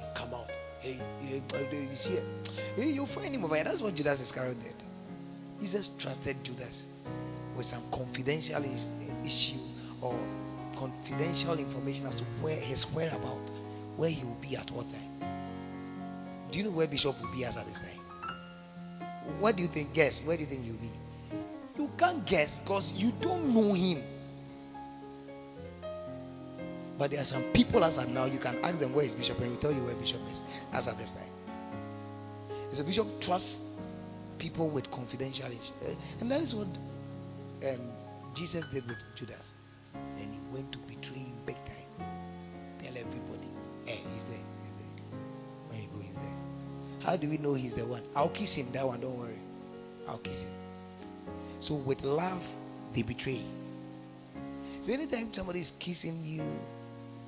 You 0.00 0.08
come 0.16 0.34
out. 0.34 0.50
Hey, 0.80 0.96
he's 1.20 2.06
here. 2.08 2.24
Hey, 2.76 2.90
you'll 2.90 3.06
eh, 3.06 3.14
find 3.14 3.34
him 3.34 3.44
over 3.44 3.54
here. 3.54 3.64
That's 3.64 3.82
what 3.82 3.94
Judas 3.94 4.20
Iscariot 4.20 4.56
did. 4.62 4.80
Jesus 5.60 5.88
trusted 6.00 6.36
Judas 6.42 6.82
with 7.56 7.66
some 7.66 7.84
confidential 7.92 8.64
eh, 8.64 9.26
issue 9.26 9.60
or 10.00 10.16
confidential 10.78 11.58
information 11.58 12.06
as 12.06 12.16
to 12.16 12.24
where 12.40 12.60
his 12.60 12.84
whereabouts 12.94 13.52
where 13.96 14.08
he 14.08 14.24
will 14.24 14.40
be 14.40 14.56
at 14.56 14.70
what 14.72 14.86
time. 14.88 16.48
Do 16.50 16.58
you 16.58 16.64
know 16.64 16.72
where 16.72 16.88
Bishop 16.88 17.14
will 17.20 17.30
be 17.32 17.44
as 17.44 17.56
at 17.56 17.66
this 17.66 17.76
time? 17.76 19.40
What 19.40 19.56
do 19.56 19.62
you 19.62 19.68
think? 19.72 19.94
Guess. 19.94 20.20
Where 20.24 20.36
do 20.36 20.42
you 20.44 20.48
think 20.48 20.64
he'll 20.64 20.80
be? 20.80 20.90
You 21.76 21.88
can't 21.98 22.26
guess 22.26 22.54
because 22.62 22.90
you 22.96 23.12
don't 23.20 23.54
know 23.54 23.74
him. 23.74 24.02
But 27.00 27.12
there 27.12 27.20
are 27.20 27.24
some 27.24 27.48
people 27.54 27.82
as 27.82 27.96
at 27.96 28.10
now, 28.10 28.26
you 28.26 28.38
can 28.38 28.60
ask 28.62 28.78
them 28.78 28.94
where 28.94 29.06
is 29.06 29.14
Bishop 29.14 29.38
and 29.38 29.56
he 29.56 29.58
tell 29.58 29.72
you 29.72 29.82
where 29.82 29.96
Bishop 29.96 30.20
is 30.30 30.38
as 30.70 30.86
at 30.86 30.98
this 30.98 31.08
time. 31.16 31.32
So 32.76 32.84
Bishop 32.84 33.06
trusts 33.22 33.56
people 34.38 34.68
with 34.68 34.84
confidentiality. 34.92 35.72
Eh, 35.80 35.96
and 36.20 36.30
that 36.30 36.42
is 36.42 36.54
what 36.54 36.68
um, 36.68 37.80
Jesus 38.36 38.66
did 38.70 38.84
with 38.86 38.98
Judas. 39.16 39.40
And 39.94 40.28
he 40.28 40.40
went 40.52 40.72
to 40.72 40.78
betray 40.84 41.24
him 41.24 41.40
big 41.46 41.56
time. 41.56 41.88
Tell 42.84 42.92
everybody, 42.92 43.48
hey, 43.86 44.04
he's 44.04 44.24
there. 44.28 44.44
He's 44.60 44.76
there. 44.76 45.18
When 45.72 45.80
you 45.80 45.88
go, 45.88 45.98
he's 46.04 46.14
there. 46.14 47.00
How 47.00 47.16
do 47.16 47.30
we 47.30 47.38
know 47.38 47.54
he's 47.54 47.74
the 47.76 47.88
one? 47.88 48.04
I'll 48.14 48.28
kiss 48.28 48.54
him, 48.54 48.72
that 48.74 48.86
one, 48.86 49.00
don't 49.00 49.18
worry. 49.18 49.40
I'll 50.06 50.20
kiss 50.20 50.36
him. 50.36 50.52
So 51.62 51.82
with 51.82 52.00
love, 52.02 52.42
they 52.94 53.00
betray. 53.00 53.42
So 54.84 54.92
anytime 54.92 55.30
somebody 55.32 55.60
is 55.60 55.72
kissing 55.80 56.20
you 56.20 56.44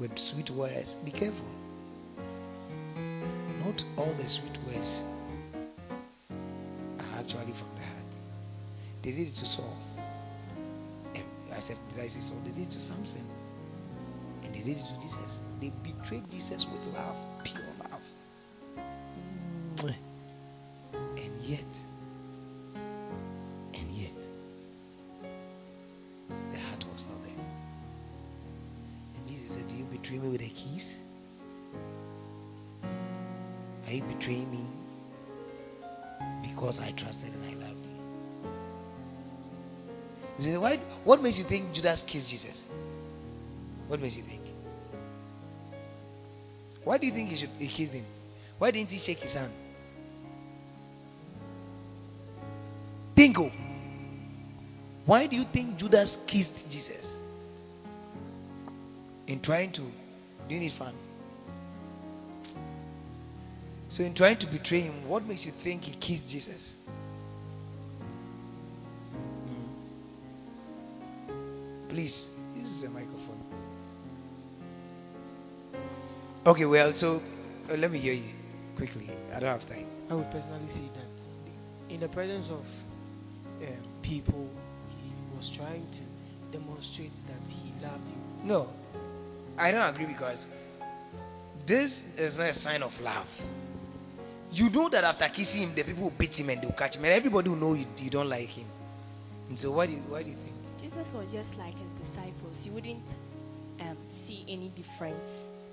with 0.02 0.18
sweet 0.34 0.50
words, 0.58 0.96
be 1.04 1.12
careful. 1.12 1.46
Not 3.62 3.78
all 3.96 4.10
the 4.18 4.26
sweet 4.26 4.58
words 4.66 4.90
are 6.98 7.22
actually 7.22 7.54
from 7.54 7.70
the 7.78 7.86
heart. 7.86 8.10
They 9.04 9.12
did 9.12 9.28
it 9.30 9.38
to 9.38 9.46
Saul. 9.46 9.78
I 11.52 11.60
said, 11.60 11.76
did 11.94 12.02
I 12.02 12.08
say 12.08 12.18
Saul? 12.18 12.42
They 12.42 12.50
did 12.50 12.66
it 12.66 12.72
to 12.72 12.80
Samson. 12.80 13.22
And 14.42 14.52
they 14.52 14.64
did 14.66 14.78
it 14.78 14.82
to 14.82 14.94
Jesus. 14.98 15.38
They 15.60 15.70
betrayed 15.86 16.26
Jesus 16.32 16.66
with 16.66 16.94
love, 16.94 17.14
pure 17.44 17.62
love. 17.78 18.02
And 21.14 21.44
yet, 21.44 21.70
makes 41.22 41.38
you 41.38 41.44
think 41.48 41.74
Judas 41.74 42.02
kissed 42.10 42.28
Jesus? 42.28 42.56
What 43.88 44.00
makes 44.00 44.16
you 44.16 44.24
think? 44.24 44.42
Why 46.84 46.98
do 46.98 47.06
you 47.06 47.12
think 47.12 47.30
he 47.30 47.36
should 47.36 47.50
he 47.58 47.68
kissed 47.68 47.92
him? 47.92 48.04
Why 48.58 48.70
didn't 48.70 48.90
he 48.90 48.98
shake 48.98 49.18
his 49.18 49.34
hand? 49.34 49.52
Bingo. 53.14 53.50
Why 55.06 55.26
do 55.26 55.36
you 55.36 55.44
think 55.52 55.78
Judas 55.78 56.16
kissed 56.26 56.54
Jesus? 56.70 57.04
In 59.26 59.40
trying 59.42 59.72
to 59.72 59.82
do 60.48 60.54
need 60.54 60.72
fun? 60.78 60.94
So 63.88 64.02
in 64.04 64.14
trying 64.14 64.38
to 64.38 64.46
betray 64.46 64.80
him, 64.82 65.08
what 65.08 65.24
makes 65.24 65.44
you 65.44 65.52
think 65.62 65.82
he 65.82 65.92
kissed 65.92 66.28
Jesus? 66.28 66.72
Please 71.92 72.26
use 72.56 72.80
the 72.82 72.88
microphone. 72.88 73.36
Okay, 76.46 76.64
well, 76.64 76.90
so 76.96 77.20
uh, 77.70 77.76
let 77.76 77.90
me 77.90 78.00
hear 78.00 78.14
you 78.14 78.32
quickly. 78.78 79.10
I 79.30 79.40
don't 79.40 79.60
have 79.60 79.68
time. 79.68 79.86
I 80.08 80.14
would 80.14 80.30
personally 80.30 80.72
say 80.72 80.88
that 80.96 81.92
in 81.92 82.00
the 82.00 82.08
presence 82.08 82.48
of 82.48 82.64
um, 83.60 84.00
people, 84.02 84.48
he 84.88 85.36
was 85.36 85.52
trying 85.54 85.84
to 85.92 86.58
demonstrate 86.58 87.12
that 87.28 87.40
he 87.50 87.74
loved 87.82 88.08
you. 88.08 88.48
No, 88.48 88.70
I 89.58 89.70
don't 89.70 89.94
agree 89.94 90.06
because 90.06 90.42
this 91.68 92.00
is 92.16 92.38
not 92.38 92.48
a 92.48 92.54
sign 92.54 92.82
of 92.82 92.92
love. 93.02 93.26
You 94.50 94.70
know 94.70 94.88
that 94.88 95.04
after 95.04 95.28
kissing 95.28 95.62
him, 95.62 95.74
the 95.76 95.84
people 95.84 96.04
will 96.04 96.18
beat 96.18 96.32
him 96.32 96.48
and 96.48 96.62
they'll 96.62 96.72
catch 96.72 96.96
him, 96.96 97.04
and 97.04 97.12
everybody 97.12 97.50
will 97.50 97.56
know 97.56 97.74
you, 97.74 97.84
you 97.98 98.10
don't 98.10 98.30
like 98.30 98.48
him. 98.48 98.66
And 99.50 99.58
so, 99.58 99.72
why 99.72 99.84
do 99.84 99.92
you, 99.92 100.00
why 100.08 100.22
do 100.22 100.30
you 100.30 100.36
think? 100.36 100.51
Jesus 100.82 101.06
was 101.14 101.30
just 101.32 101.54
like 101.56 101.74
his 101.74 101.92
disciples. 102.10 102.58
You 102.64 102.72
wouldn't 102.72 103.06
um, 103.80 103.96
see 104.26 104.44
any 104.48 104.68
difference 104.70 105.22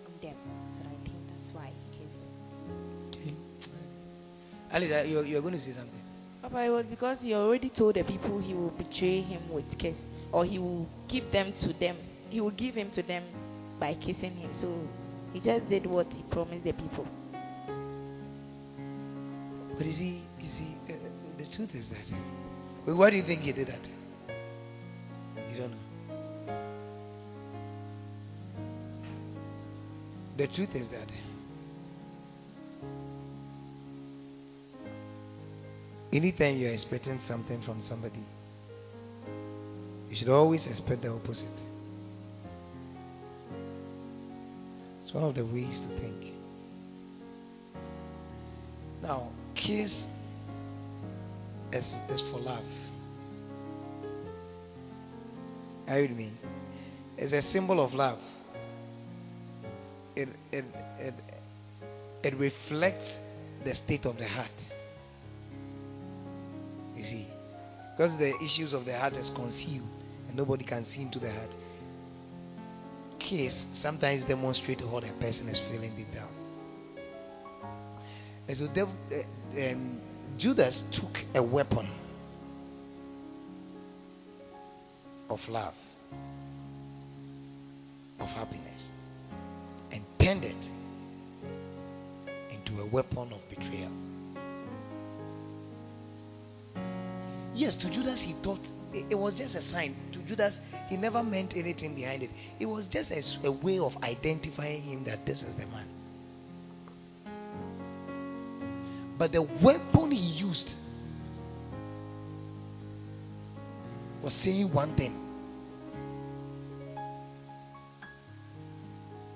in 0.05 0.29
them. 0.29 0.37
So 0.73 0.79
I 0.85 0.95
think 1.01 1.17
that's 1.27 1.55
why 1.55 1.71
he 1.73 1.97
kissed 1.97 3.15
him. 3.25 3.35
Alice, 4.71 4.91
uh, 4.93 5.03
you're, 5.07 5.25
you're 5.25 5.41
going 5.41 5.55
to 5.55 5.59
say 5.59 5.73
something. 5.73 5.99
Papa, 6.43 6.63
it 6.63 6.69
was 6.69 6.85
because 6.85 7.17
he 7.21 7.33
already 7.33 7.71
told 7.75 7.95
the 7.95 8.03
people 8.03 8.39
he 8.39 8.53
will 8.53 8.69
betray 8.69 9.21
him 9.21 9.51
with 9.51 9.65
kiss, 9.79 9.95
or 10.31 10.45
he 10.45 10.59
will 10.59 10.87
give 11.09 11.31
them 11.31 11.53
to 11.61 11.73
them. 11.73 11.97
He 12.29 12.39
will 12.39 12.55
give 12.55 12.75
him 12.75 12.91
to 12.93 13.01
them 13.01 13.23
by 13.79 13.95
kissing 13.95 14.37
him. 14.37 14.51
So 14.61 14.87
he 15.33 15.41
just 15.41 15.67
did 15.69 15.87
what 15.87 16.05
he 16.07 16.23
promised 16.31 16.63
the 16.63 16.73
people. 16.73 17.07
But 19.75 19.87
you 19.87 19.93
see, 19.93 20.23
you 20.39 20.49
see, 20.49 20.75
uh, 20.87 20.97
the 21.37 21.45
truth 21.55 21.73
is 21.73 21.89
that. 21.89 22.05
Well, 22.85 22.97
why 22.97 23.09
do 23.09 23.15
you 23.15 23.23
think 23.25 23.41
he 23.41 23.51
did 23.53 23.67
that? 23.69 23.98
You 25.51 25.57
don't 25.57 25.71
know. 25.71 25.77
The 30.37 30.47
truth 30.47 30.69
is 30.73 30.87
that 30.91 31.07
anytime 36.13 36.57
you 36.57 36.67
are 36.69 36.73
expecting 36.73 37.19
something 37.27 37.61
from 37.65 37.81
somebody, 37.81 38.23
you 40.09 40.15
should 40.15 40.29
always 40.29 40.65
expect 40.67 41.01
the 41.01 41.09
opposite. 41.09 41.47
It's 45.03 45.13
one 45.13 45.23
of 45.23 45.35
the 45.35 45.43
ways 45.43 45.81
to 45.81 45.99
think. 45.99 46.33
Now, 49.01 49.29
kiss 49.55 49.91
is, 51.73 51.93
is 52.09 52.23
for 52.31 52.39
love. 52.39 52.63
Are 55.89 55.99
you 55.99 56.09
with 56.09 56.17
me? 56.17 56.31
It's 57.17 57.33
a 57.33 57.41
symbol 57.51 57.83
of 57.83 57.93
love. 57.93 58.19
It, 60.15 60.29
it, 60.51 60.65
it, 60.99 61.13
it 62.23 62.37
reflects 62.37 63.09
the 63.65 63.73
state 63.73 64.05
of 64.05 64.17
the 64.17 64.27
heart. 64.27 64.51
You 66.95 67.03
see? 67.03 67.27
Because 67.97 68.17
the 68.19 68.35
issues 68.37 68.73
of 68.73 68.85
the 68.85 68.95
heart 68.97 69.13
is 69.13 69.31
concealed 69.35 69.89
and 70.27 70.37
nobody 70.37 70.63
can 70.63 70.85
see 70.85 71.01
into 71.01 71.17
the 71.17 71.31
heart. 71.31 71.49
Kiss 73.19 73.65
sometimes 73.81 74.27
demonstrate 74.27 74.81
what 74.81 75.03
a 75.03 75.11
person 75.19 75.49
is 75.49 75.59
feeling 75.71 75.95
deep 75.95 76.13
down. 76.13 76.29
And 78.47 78.57
so 78.57 78.65
uh, 78.65 79.71
um, 79.71 80.01
Judas 80.37 80.83
took 80.93 81.15
a 81.35 81.43
weapon 81.43 81.89
of 85.29 85.39
love, 85.47 85.73
of 88.19 88.27
happiness, 88.27 88.89
and 89.91 90.03
turned 90.19 90.43
it 90.43 90.65
into 92.51 92.81
a 92.81 92.89
weapon 92.91 93.31
of 93.31 93.41
betrayal. 93.49 93.91
Yes, 97.53 97.77
to 97.81 97.91
Judas, 97.91 98.21
he 98.25 98.35
thought 98.43 98.59
it, 98.93 99.15
was 99.17 99.35
just 99.37 99.55
a 99.55 99.61
sign. 99.69 99.95
To 100.13 100.25
Judas, 100.25 100.55
he 100.87 100.97
never 100.97 101.23
meant 101.23 101.53
anything 101.55 101.95
behind 101.95 102.23
it. 102.23 102.29
It 102.59 102.65
was 102.65 102.87
just 102.89 103.11
a, 103.11 103.21
a 103.47 103.51
way 103.51 103.79
of 103.79 103.91
identifying 104.01 104.81
him 104.81 105.03
that 105.05 105.25
this 105.25 105.41
is 105.41 105.55
the 105.57 105.65
man. 105.65 105.87
But 109.17 109.33
the 109.33 109.43
weapon 109.61 110.11
he 110.11 110.17
used 110.17 110.73
was 114.29 114.37
saying 114.43 114.71
one 114.71 114.95
thing. 114.95 115.17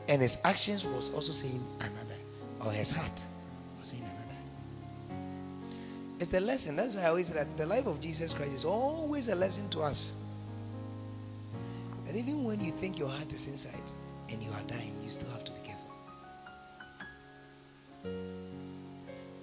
And 0.08 0.22
his 0.22 0.38
actions 0.44 0.84
was 0.84 1.10
also 1.16 1.32
saying 1.32 1.66
another. 1.80 2.16
Or 2.62 2.72
his 2.72 2.92
heart 2.92 3.20
was 3.80 3.90
saying 3.90 4.04
another. 4.04 4.38
It's 6.20 6.32
a 6.34 6.40
lesson. 6.40 6.76
That's 6.76 6.94
why 6.94 7.02
I 7.02 7.08
always 7.08 7.26
say 7.26 7.34
that 7.34 7.58
the 7.58 7.66
life 7.66 7.88
of 7.88 8.02
Jesus 8.02 8.36
Christ 8.38 8.54
is 8.54 8.66
always 8.66 9.30
a 9.30 9.34
lesson 9.34 9.68
to 9.72 9.80
us. 9.80 10.12
And 12.08 12.16
even 12.16 12.44
when 12.44 12.60
you 12.62 12.72
think 12.80 13.00
your 13.00 13.10
heart 13.10 13.30
is 13.30 13.48
inside 13.48 13.90
and 14.30 14.44
you 14.44 14.52
are 14.52 14.64
dying, 14.68 14.94
you 15.02 15.10
still 15.10 15.32
have 15.32 15.44
to 15.44 15.52
be 15.54 15.62
careful. 15.66 15.90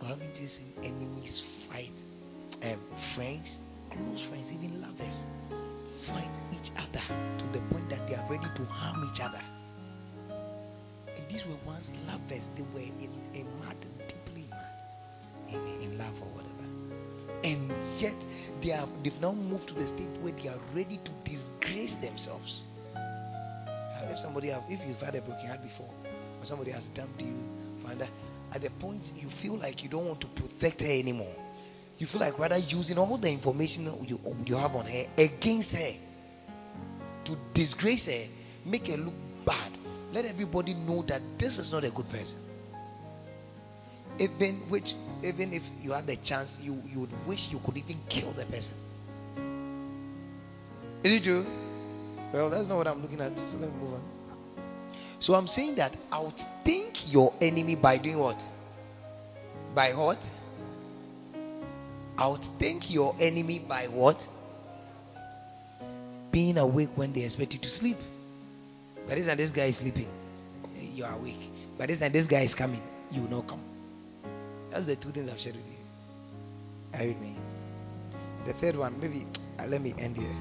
Or 0.00 0.06
haven't 0.06 0.38
enemies 0.78 1.42
fight? 1.68 1.90
Um, 2.62 2.78
friends, 3.16 3.56
close 3.90 4.22
friends, 4.28 4.48
even 4.50 4.80
lovers, 4.80 5.16
fight 6.06 6.32
each 6.54 6.70
other 6.78 7.02
to 7.38 7.44
the 7.52 7.60
point 7.70 7.90
that 7.90 8.06
they 8.08 8.14
are 8.14 8.26
ready 8.30 8.48
to 8.56 8.64
harm 8.66 9.02
each 9.12 9.20
other. 9.20 9.42
And 11.14 11.22
these 11.28 11.44
were 11.46 11.58
once 11.66 11.90
lovers, 12.06 12.44
they 12.56 12.64
were 12.74 12.80
in, 12.80 13.10
in 13.34 13.46
mad, 13.60 13.76
deeply 14.08 14.46
mad, 14.50 14.72
in, 15.48 15.60
in 15.82 15.98
love 15.98 16.14
or 16.22 16.30
whatever. 16.34 16.66
And 17.42 17.68
yet 18.00 18.16
they 18.62 18.70
have 18.70 18.88
they've 19.02 19.20
now 19.20 19.32
moved 19.32 19.68
to 19.68 19.74
the 19.74 19.86
state 19.88 20.10
where 20.22 20.32
they 20.32 20.48
are 20.48 20.60
ready 20.74 21.00
to 21.02 21.12
disgrace 21.24 21.94
themselves. 22.00 22.62
If 24.10 24.18
somebody 24.18 24.48
have, 24.48 24.64
if 24.68 24.80
you've 24.88 24.98
had 24.98 25.14
a 25.14 25.20
broken 25.20 25.46
heart 25.46 25.62
before, 25.62 25.92
or 26.40 26.44
somebody 26.44 26.72
has 26.72 26.84
dumped 26.96 27.20
you, 27.20 27.36
that 27.98 28.08
at 28.54 28.62
the 28.62 28.70
point 28.80 29.02
you 29.14 29.28
feel 29.42 29.58
like 29.58 29.82
you 29.82 29.90
don't 29.90 30.06
want 30.06 30.20
to 30.20 30.26
protect 30.34 30.80
her 30.80 30.90
anymore. 30.90 31.32
You 32.00 32.06
feel 32.06 32.20
like 32.20 32.38
rather 32.38 32.56
using 32.56 32.96
all 32.96 33.18
the 33.18 33.28
information 33.28 33.84
you, 34.08 34.18
you 34.46 34.56
have 34.56 34.70
on 34.70 34.86
her 34.86 35.04
against 35.18 35.68
her 35.68 35.92
to 37.26 37.36
disgrace 37.54 38.06
her, 38.06 38.24
make 38.64 38.86
her 38.86 38.96
look 38.96 39.12
bad. 39.44 39.76
Let 40.10 40.24
everybody 40.24 40.72
know 40.72 41.04
that 41.08 41.20
this 41.38 41.58
is 41.58 41.70
not 41.70 41.84
a 41.84 41.90
good 41.90 42.08
person. 42.10 42.40
Even 44.18 44.66
which, 44.70 44.88
even 45.22 45.52
if 45.52 45.62
you 45.82 45.92
had 45.92 46.06
the 46.06 46.16
chance, 46.24 46.48
you, 46.58 46.80
you 46.86 47.00
would 47.00 47.12
wish 47.28 47.40
you 47.50 47.60
could 47.64 47.76
even 47.76 48.00
kill 48.08 48.32
the 48.32 48.46
person. 48.46 48.72
Is 51.04 51.20
it 51.20 51.24
true? 51.24 51.44
Well, 52.32 52.48
that's 52.48 52.66
not 52.66 52.78
what 52.78 52.86
I'm 52.86 53.02
looking 53.02 53.20
at. 53.20 53.36
So 53.36 53.58
let 53.58 53.70
me 53.70 53.76
move 53.76 53.94
on. 53.94 54.02
So 55.20 55.34
I'm 55.34 55.46
saying 55.46 55.76
that 55.76 55.92
outthink 56.10 57.12
your 57.12 57.34
enemy 57.42 57.76
by 57.76 57.98
doing 57.98 58.18
what? 58.18 58.38
By 59.74 59.92
what? 59.92 60.18
Outthink 62.20 62.90
your 62.90 63.14
enemy 63.18 63.64
by 63.66 63.86
what? 63.86 64.16
Being 66.30 66.58
awake 66.58 66.90
when 66.94 67.14
they 67.14 67.22
expect 67.22 67.52
you 67.52 67.60
to 67.60 67.68
sleep. 67.68 67.96
By 69.08 69.14
this 69.14 69.26
time, 69.26 69.38
this 69.38 69.50
guy 69.50 69.66
is 69.66 69.78
sleeping. 69.78 70.08
You 70.94 71.04
are 71.04 71.18
awake. 71.18 71.40
But 71.78 71.88
this 71.88 71.98
time, 71.98 72.12
this 72.12 72.26
guy 72.26 72.42
is 72.42 72.54
coming. 72.54 72.82
You 73.10 73.22
will 73.22 73.30
not 73.30 73.48
come. 73.48 73.64
That's 74.70 74.86
the 74.86 74.96
two 74.96 75.12
things 75.12 75.30
I've 75.32 75.38
shared 75.38 75.56
with 75.56 75.64
you. 75.64 75.78
Are 76.92 77.06
with 77.06 77.16
me? 77.16 77.36
The 78.46 78.52
third 78.60 78.76
one, 78.76 79.00
maybe 79.00 79.26
uh, 79.58 79.66
let 79.66 79.80
me 79.80 79.94
end 79.98 80.16
here. 80.16 80.36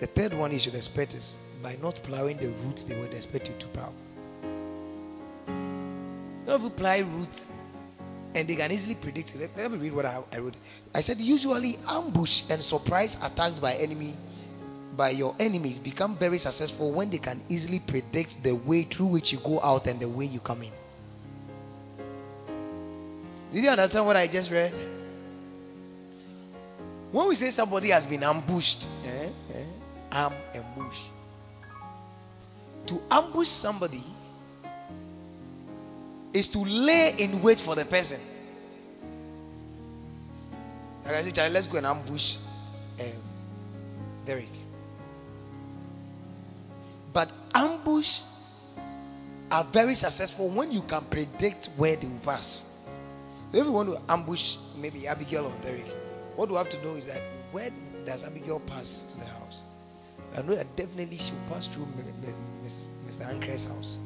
The 0.00 0.06
third 0.08 0.38
one 0.38 0.52
you 0.52 0.60
should 0.62 0.74
expect 0.74 1.14
is 1.14 1.34
by 1.62 1.76
not 1.76 1.94
plowing 2.04 2.36
the 2.36 2.48
routes 2.48 2.84
they 2.88 2.98
would 2.98 3.12
expect 3.12 3.48
you 3.48 3.58
to 3.58 3.66
plow. 3.72 3.92
Not 6.46 6.60
you 6.60 6.70
plow 6.70 6.98
routes 7.00 7.40
and 8.36 8.46
they 8.46 8.54
can 8.54 8.70
easily 8.70 8.94
predict. 8.94 9.30
it. 9.30 9.50
let 9.56 9.70
me 9.70 9.78
read 9.78 9.94
what 9.94 10.04
I, 10.04 10.22
I 10.30 10.38
wrote. 10.38 10.56
I 10.94 11.00
said 11.00 11.16
usually 11.18 11.78
ambush 11.86 12.42
and 12.50 12.62
surprise 12.62 13.16
attacks 13.22 13.58
by 13.58 13.74
enemy 13.74 14.16
by 14.94 15.10
your 15.10 15.34
enemies 15.38 15.78
become 15.78 16.16
very 16.18 16.38
successful 16.38 16.94
when 16.94 17.10
they 17.10 17.18
can 17.18 17.42
easily 17.48 17.80
predict 17.86 18.30
the 18.42 18.54
way 18.66 18.84
through 18.84 19.12
which 19.12 19.32
you 19.32 19.38
go 19.44 19.60
out 19.60 19.86
and 19.86 20.00
the 20.00 20.08
way 20.08 20.24
you 20.24 20.40
come 20.40 20.62
in. 20.62 20.72
Did 23.52 23.62
you 23.64 23.68
understand 23.68 24.06
what 24.06 24.16
I 24.16 24.26
just 24.30 24.50
read? 24.50 24.72
When 27.12 27.28
we 27.28 27.36
say 27.36 27.50
somebody 27.50 27.90
has 27.90 28.04
been 28.06 28.22
ambushed, 28.22 28.84
eh, 29.04 29.30
eh, 29.54 29.64
am 30.10 30.32
ambush. 30.54 30.96
To 32.88 33.00
ambush 33.10 33.48
somebody 33.60 34.04
is 36.36 36.48
to 36.52 36.60
lay 36.60 37.16
in 37.18 37.42
wait 37.42 37.58
for 37.64 37.74
the 37.74 37.84
person. 37.86 38.20
Like 41.04 41.14
I 41.14 41.30
"Charlie, 41.30 41.52
let's 41.54 41.68
go 41.68 41.78
and 41.78 41.86
ambush 41.86 42.20
um, 43.00 43.22
Derek. 44.26 44.48
But 47.14 47.28
ambush 47.54 48.06
are 49.50 49.70
very 49.72 49.94
successful 49.94 50.54
when 50.54 50.72
you 50.72 50.82
can 50.86 51.06
predict 51.10 51.70
where 51.78 51.96
they 51.96 52.06
will 52.06 52.20
pass. 52.22 52.62
If 53.52 53.64
you 53.64 53.72
want 53.72 53.88
to 53.88 54.12
ambush 54.12 54.42
maybe 54.76 55.06
Abigail 55.06 55.46
or 55.46 55.62
Derek, 55.62 55.86
what 56.34 56.50
you 56.50 56.56
have 56.56 56.68
to 56.70 56.84
know 56.84 56.96
is 56.96 57.06
that 57.06 57.22
where 57.52 57.70
does 58.04 58.22
Abigail 58.24 58.60
pass 58.66 59.04
to 59.12 59.20
the 59.20 59.24
house? 59.24 59.62
I 60.36 60.42
know 60.42 60.56
that 60.56 60.66
definitely 60.76 61.16
she 61.16 61.32
will 61.32 61.48
pass 61.48 61.66
through 61.72 61.86
Mr. 61.86 63.24
Ankre's 63.24 63.64
house. 63.64 64.05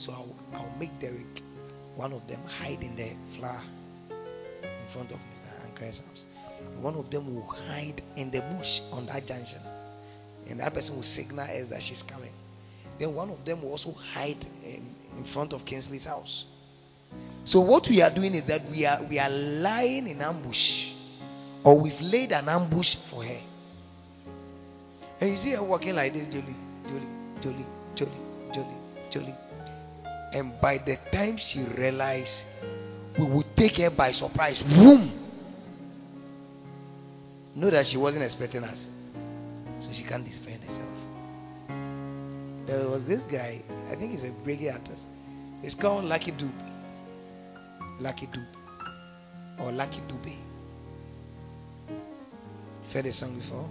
So 0.00 0.12
I'll, 0.12 0.34
I'll 0.54 0.78
make 0.78 0.98
Derek, 1.00 1.42
one 1.96 2.12
of 2.12 2.26
them, 2.26 2.42
hide 2.44 2.80
in 2.80 2.96
the 2.96 3.12
flower 3.38 3.62
in 4.62 4.92
front 4.94 5.12
of 5.12 5.18
Mr. 5.18 5.66
Ankre's 5.66 6.00
house. 6.00 6.24
One 6.80 6.94
of 6.94 7.10
them 7.10 7.34
will 7.34 7.46
hide 7.46 8.02
in 8.16 8.30
the 8.30 8.40
bush 8.40 8.80
on 8.92 9.06
that 9.06 9.26
junction. 9.26 9.60
And 10.48 10.60
that 10.60 10.72
person 10.72 10.96
will 10.96 11.02
signal 11.02 11.40
us 11.40 11.68
that 11.70 11.80
she's 11.82 12.02
coming. 12.08 12.32
Then 12.98 13.14
one 13.14 13.30
of 13.30 13.44
them 13.44 13.62
will 13.62 13.72
also 13.72 13.92
hide 13.92 14.44
in, 14.64 14.94
in 15.16 15.26
front 15.32 15.52
of 15.52 15.64
Kingsley's 15.66 16.04
house. 16.04 16.44
So 17.44 17.60
what 17.60 17.84
we 17.88 18.02
are 18.02 18.14
doing 18.14 18.34
is 18.34 18.46
that 18.46 18.62
we 18.70 18.84
are 18.86 19.00
we 19.08 19.18
are 19.18 19.30
lying 19.30 20.06
in 20.06 20.20
ambush, 20.20 20.92
or 21.64 21.80
we've 21.80 22.00
laid 22.00 22.32
an 22.32 22.48
ambush 22.48 22.94
for 23.10 23.24
her. 23.24 23.40
And 25.20 25.30
you 25.30 25.36
see 25.38 25.50
her 25.50 25.62
walking 25.62 25.94
like 25.94 26.12
this, 26.12 26.28
Jolie, 26.28 26.56
Jolie, 26.86 27.42
Jolie, 27.42 27.66
Jolie, 27.96 28.54
Jolie, 28.54 29.10
Jolie. 29.10 29.49
And 30.32 30.60
by 30.60 30.78
the 30.78 30.96
time 31.12 31.36
she 31.38 31.66
realized, 31.76 32.30
we 33.18 33.24
would 33.26 33.46
take 33.56 33.76
her 33.76 33.90
by 33.96 34.12
surprise. 34.12 34.62
Boom! 34.62 35.16
Know 37.56 37.70
that 37.70 37.86
she 37.90 37.96
wasn't 37.96 38.24
expecting 38.24 38.62
us, 38.62 38.78
so 39.80 39.90
she 39.92 40.04
can't 40.08 40.24
defend 40.24 40.62
herself. 40.62 40.86
There 42.66 42.88
was 42.88 43.04
this 43.08 43.20
guy, 43.30 43.60
I 43.90 43.96
think 43.96 44.12
he's 44.12 44.22
a 44.22 44.30
reggae 44.46 44.72
artist. 44.72 45.02
He's 45.62 45.74
called 45.74 46.04
Lucky 46.04 46.30
Dube. 46.30 46.52
Lucky 48.00 48.26
Dube. 48.28 48.46
Or 49.60 49.72
Lucky 49.72 50.00
Dube. 50.08 50.38
You've 51.88 52.92
heard 52.92 53.04
the 53.04 53.12
song 53.12 53.40
before? 53.40 53.68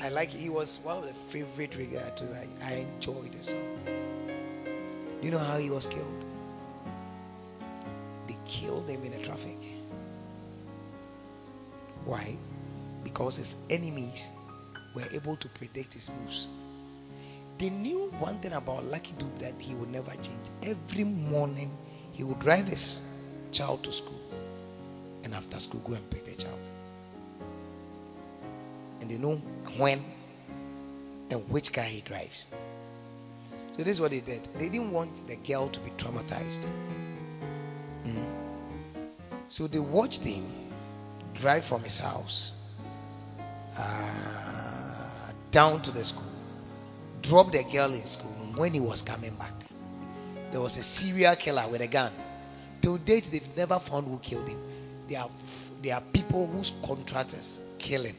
I 0.00 0.08
like 0.08 0.34
it. 0.34 0.38
He 0.38 0.50
was 0.50 0.78
one 0.82 0.98
of 0.98 1.04
the 1.04 1.14
favorite 1.32 1.70
reggae 1.70 2.04
artists. 2.04 2.28
I, 2.34 2.48
I 2.64 2.72
enjoyed 2.74 3.32
the 3.32 3.42
song. 3.44 3.96
You 5.22 5.30
know 5.30 5.38
how 5.38 5.58
he 5.58 5.70
was 5.70 5.86
killed? 5.86 6.24
They 8.28 8.36
killed 8.60 8.88
him 8.88 9.02
in 9.04 9.12
the 9.12 9.26
traffic. 9.26 9.56
Why? 12.04 12.36
Because 13.02 13.36
his 13.36 13.54
enemies 13.70 14.22
were 14.94 15.06
able 15.12 15.36
to 15.36 15.48
predict 15.58 15.94
his 15.94 16.08
moves. 16.08 16.46
They 17.58 17.70
knew 17.70 18.10
one 18.18 18.40
thing 18.40 18.52
about 18.52 18.84
Lucky 18.84 19.14
Dube 19.18 19.40
that 19.40 19.54
he 19.60 19.74
would 19.74 19.88
never 19.88 20.10
change. 20.10 20.48
Every 20.62 21.04
morning 21.04 21.70
he 22.12 22.22
would 22.22 22.38
drive 22.40 22.66
his 22.66 23.00
child 23.52 23.82
to 23.84 23.92
school. 23.92 24.20
And 25.24 25.34
after 25.34 25.58
school, 25.60 25.82
go 25.86 25.94
and 25.94 26.10
pick 26.10 26.24
the 26.26 26.36
child. 26.36 26.60
And 29.00 29.10
they 29.10 29.16
know 29.16 29.36
when 29.78 30.04
and 31.30 31.50
which 31.50 31.72
car 31.74 31.84
he 31.84 32.02
drives. 32.02 32.44
So 33.76 33.84
this 33.84 33.96
is 33.96 34.00
what 34.00 34.10
they 34.10 34.20
did. 34.20 34.48
They 34.54 34.68
didn't 34.70 34.90
want 34.90 35.10
the 35.26 35.36
girl 35.46 35.68
to 35.70 35.78
be 35.80 35.90
traumatized. 36.02 36.64
Mhm. 38.04 38.24
So 39.50 39.66
they 39.68 39.78
watched 39.78 40.20
him 40.20 40.70
drive 41.34 41.64
from 41.66 41.82
his 41.84 41.98
house 41.98 42.52
uh, 43.76 45.32
down 45.52 45.82
to 45.82 45.90
the 45.90 46.04
school, 46.04 46.32
drop 47.22 47.52
the 47.52 47.62
girl 47.70 47.92
in 47.92 48.06
school. 48.06 48.32
When 48.56 48.72
he 48.72 48.80
was 48.80 49.02
coming 49.02 49.36
back, 49.36 49.52
there 50.50 50.62
was 50.62 50.74
a 50.78 50.82
serial 50.82 51.36
killer 51.36 51.68
with 51.70 51.82
a 51.82 51.88
gun. 51.88 52.12
Till 52.80 52.96
date, 52.96 53.24
they've 53.30 53.56
never 53.56 53.78
found 53.90 54.06
who 54.06 54.18
killed 54.18 54.48
him. 54.48 54.58
There 55.08 55.20
are, 55.20 55.30
there 55.82 55.94
are 55.94 56.02
people 56.14 56.46
whose 56.46 56.72
contractors 56.86 57.58
kill 57.78 58.04
him. 58.06 58.16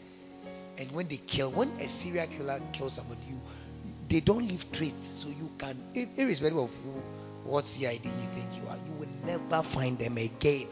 And 0.78 0.92
when 0.92 1.08
they 1.08 1.18
kill, 1.18 1.52
when 1.56 1.70
a 1.80 1.88
serial 2.04 2.28
killer 2.28 2.60
kills 2.78 2.96
somebody, 2.96 3.22
you, 3.28 3.40
they 4.10 4.22
don't 4.22 4.48
leave 4.48 4.64
traits. 4.74 5.22
So 5.22 5.30
you 5.30 5.50
can, 5.60 5.78
ir- 5.94 6.10
irrespective 6.18 6.58
of 6.58 6.70
who, 6.70 7.50
what 7.50 7.66
CID 7.66 8.06
you 8.06 8.28
think 8.34 8.56
you 8.56 8.68
are, 8.68 8.78
you 8.78 8.94
will 9.00 9.14
never 9.26 9.64
find 9.74 9.98
them 9.98 10.18
again. 10.18 10.68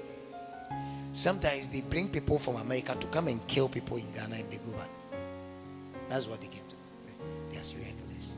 Sometimes 1.13 1.67
they 1.71 1.81
bring 1.89 2.11
people 2.11 2.41
from 2.43 2.57
America 2.57 2.95
to 2.99 3.07
come 3.11 3.27
and 3.27 3.39
kill 3.47 3.69
people 3.69 3.97
in 3.97 4.11
Ghana 4.13 4.35
and 4.35 4.51
they 4.51 4.57
go 4.57 4.71
back. 4.71 4.89
That's 6.09 6.27
what 6.27 6.39
they 6.41 6.47
came 6.47 6.63
to. 6.69 6.75
They 7.51 7.57
are 7.57 7.63
serial 7.63 7.95
killers. 7.95 8.33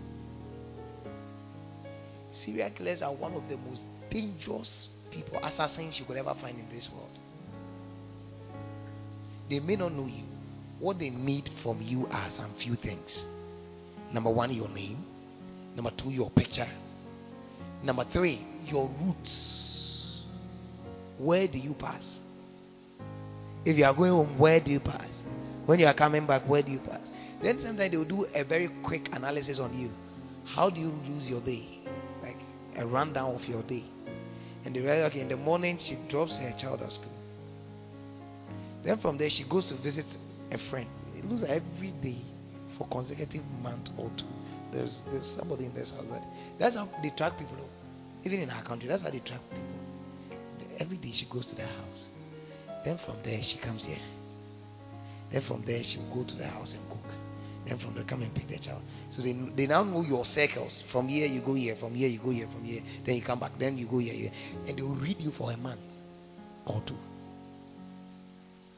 Serial 2.33 2.69
killers 2.77 3.01
are 3.01 3.13
one 3.15 3.33
of 3.33 3.49
the 3.49 3.57
most 3.57 3.81
dangerous 4.12 4.88
people, 5.12 5.39
assassins 5.43 5.97
you 5.99 6.05
could 6.05 6.17
ever 6.17 6.36
find 6.39 6.60
in 6.60 6.69
this 6.69 6.88
world. 6.93 7.10
They 9.49 9.60
may 9.60 9.75
not 9.75 9.91
know 9.93 10.05
you. 10.05 10.23
What 10.79 10.99
they 10.99 11.10
need 11.10 11.49
from 11.63 11.81
you 11.81 12.05
are 12.12 12.29
some 12.29 12.55
few 12.62 12.75
things. 12.75 13.25
Number 14.13 14.32
one, 14.32 14.52
your 14.52 14.70
name. 14.70 15.04
Number 15.76 15.91
two, 15.98 16.10
your 16.10 16.30
picture. 16.32 16.67
Number 17.84 18.04
three, 18.12 18.46
your 18.65 18.89
routes. 19.02 20.24
Where 21.20 21.48
do 21.48 21.58
you 21.58 21.76
pass? 21.80 22.20
If 23.65 23.78
you 23.78 23.86
are 23.86 23.96
going 23.96 24.12
home, 24.12 24.39
where 24.39 24.63
do 24.63 24.72
you 24.72 24.80
pass? 24.80 25.10
When 25.65 25.80
you 25.80 25.86
are 25.86 25.93
coming 25.93 26.26
back, 26.26 26.48
where 26.48 26.63
do 26.63 26.72
you 26.72 26.80
pass? 26.80 27.02
Then 27.41 27.60
sometimes 27.60 27.91
they 27.91 27.98
will 27.98 28.08
do 28.08 28.26
a 28.34 28.43
very 28.43 28.70
quick 28.86 29.10
analysis 29.12 29.60
on 29.60 29.78
you. 29.78 29.89
How 30.46 30.70
do 30.70 30.80
you 30.80 30.93
use 31.04 31.30
your 31.30 31.43
day? 31.43 31.80
Like 32.22 32.38
a 32.78 32.88
rundown 32.88 33.36
of 33.36 33.41
your 33.41 33.63
day. 33.63 33.84
And 34.65 34.76
they 34.76 34.80
realize, 34.80 35.12
okay, 35.12 35.22
in 35.22 35.30
the 35.30 35.38
morning 35.38 35.78
she 35.80 35.98
drops 36.10 36.38
her 36.39 36.54
child 36.60 36.82
at 36.82 36.91
school. 36.91 37.13
Then 38.84 39.00
from 39.02 39.17
there 39.17 39.30
she 39.30 39.43
goes 39.50 39.70
to 39.70 39.82
visit 39.84 40.06
a 40.52 40.58
friend. 40.70 40.89
It 41.15 41.26
looks 41.26 41.41
like 41.41 41.62
every 41.62 41.91
day 42.02 42.24
for 42.77 42.87
consecutive 42.87 43.43
month 43.61 43.89
or 43.97 44.09
two. 44.17 44.29
There's 44.71 45.01
there's 45.11 45.35
somebody 45.37 45.65
in 45.65 45.73
this 45.73 45.91
house 45.91 46.05
that 46.09 46.23
that's 46.59 46.75
how 46.75 46.89
they 47.01 47.11
track 47.15 47.37
people. 47.37 47.57
Even 48.23 48.39
in 48.41 48.49
our 48.49 48.63
country, 48.63 48.87
that's 48.87 49.03
how 49.03 49.11
they 49.11 49.19
track 49.19 49.41
people. 49.49 50.77
Every 50.79 50.97
day 50.97 51.11
she 51.13 51.25
goes 51.31 51.47
to 51.47 51.55
their 51.55 51.67
house. 51.67 52.07
Then 52.85 52.99
from 53.05 53.21
there 53.23 53.39
she 53.41 53.59
comes 53.59 53.85
here. 53.85 54.01
Then 55.31 55.41
from 55.47 55.63
there 55.65 55.81
she 55.83 55.97
will 55.97 56.23
go 56.23 56.29
to 56.29 56.35
the 56.35 56.47
house 56.47 56.75
and 56.77 56.87
cook. 56.89 57.11
Then 57.67 57.79
from 57.79 57.95
there 57.95 58.05
come 58.07 58.21
and 58.21 58.33
pick 58.33 58.47
the 58.47 58.59
child. 58.59 58.81
So 59.11 59.21
they, 59.21 59.33
they 59.55 59.67
now 59.67 59.83
know 59.83 60.01
your 60.01 60.23
circles. 60.23 60.83
From 60.91 61.07
here 61.07 61.25
you 61.25 61.41
go 61.43 61.55
here, 61.55 61.75
from 61.79 61.95
here 61.95 62.07
you 62.07 62.19
go 62.19 62.29
here, 62.29 62.47
from 62.51 62.63
here. 62.63 62.81
Then 63.05 63.15
you 63.15 63.23
come 63.25 63.39
back, 63.39 63.51
then 63.59 63.77
you 63.77 63.87
go 63.89 63.99
here, 63.99 64.13
here. 64.13 64.31
And 64.67 64.77
they 64.77 64.81
will 64.81 64.95
read 64.95 65.17
you 65.19 65.31
for 65.37 65.51
a 65.51 65.57
month 65.57 65.81
or 66.65 66.81
two. 66.87 66.97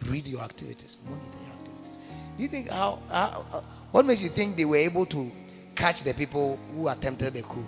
Read 0.09 0.25
your 0.25 0.41
activities, 0.41 0.97
monitor 1.03 1.37
your 1.37 1.53
activities. 1.53 1.97
Do 2.37 2.43
you 2.43 2.49
think 2.49 2.69
how, 2.69 3.03
how 3.09 3.63
what 3.91 4.05
makes 4.05 4.21
you 4.21 4.29
think 4.35 4.55
they 4.55 4.65
were 4.65 4.77
able 4.77 5.05
to 5.07 5.31
catch 5.75 6.03
the 6.03 6.13
people 6.13 6.57
who 6.73 6.87
attempted 6.87 7.33
the 7.33 7.41
coup? 7.43 7.65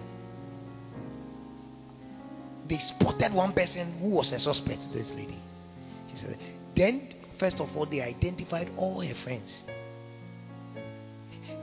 They 2.69 2.77
spotted 2.79 3.33
one 3.33 3.53
person 3.53 3.99
who 3.99 4.11
was 4.11 4.31
a 4.31 4.39
suspect, 4.39 4.81
this 4.93 5.09
lady. 5.09 5.39
She 6.11 6.17
said, 6.17 6.37
then 6.75 7.09
first 7.39 7.57
of 7.59 7.69
all, 7.75 7.85
they 7.89 8.01
identified 8.01 8.69
all 8.77 9.01
her 9.01 9.13
friends. 9.23 9.63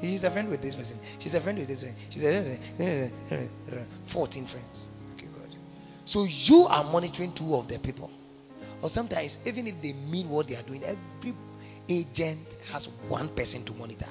She's 0.01 0.23
a 0.23 0.31
friend 0.31 0.49
with 0.49 0.63
this 0.63 0.75
person. 0.75 0.99
She's 1.19 1.35
a 1.35 1.41
friend 1.41 1.59
with 1.59 1.69
this 1.69 1.81
person. 1.81 1.97
She's 2.11 2.23
a 2.23 3.11
14 4.13 4.49
friends. 4.49 4.87
Okay, 5.15 5.27
good. 5.27 5.57
So 6.07 6.25
you 6.25 6.67
are 6.69 6.85
monitoring 6.85 7.33
two 7.37 7.55
of 7.55 7.69
the 7.69 7.79
people. 7.79 8.11
Or 8.83 8.89
sometimes, 8.89 9.37
even 9.45 9.67
if 9.67 9.83
they 9.83 9.93
mean 9.93 10.31
what 10.31 10.47
they 10.47 10.55
are 10.55 10.63
doing, 10.63 10.83
every 10.85 11.35
agent 11.89 12.47
has 12.73 12.89
one 13.09 13.35
person 13.35 13.65
to 13.67 13.73
monitor. 13.73 14.07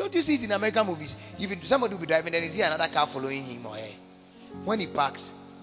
Don't 0.00 0.14
you 0.14 0.22
see 0.22 0.36
it 0.36 0.44
in 0.44 0.52
American 0.52 0.86
movies? 0.86 1.14
If 1.38 1.62
somebody 1.68 1.92
will 1.92 2.00
be 2.00 2.06
driving, 2.06 2.32
then 2.32 2.42
you 2.42 2.50
see 2.52 2.62
another 2.62 2.88
car 2.90 3.06
following 3.12 3.44
him 3.44 3.66
or 3.66 3.76
her. 3.76 3.92
When 4.64 4.80
he 4.80 4.86
parks, 4.90 5.20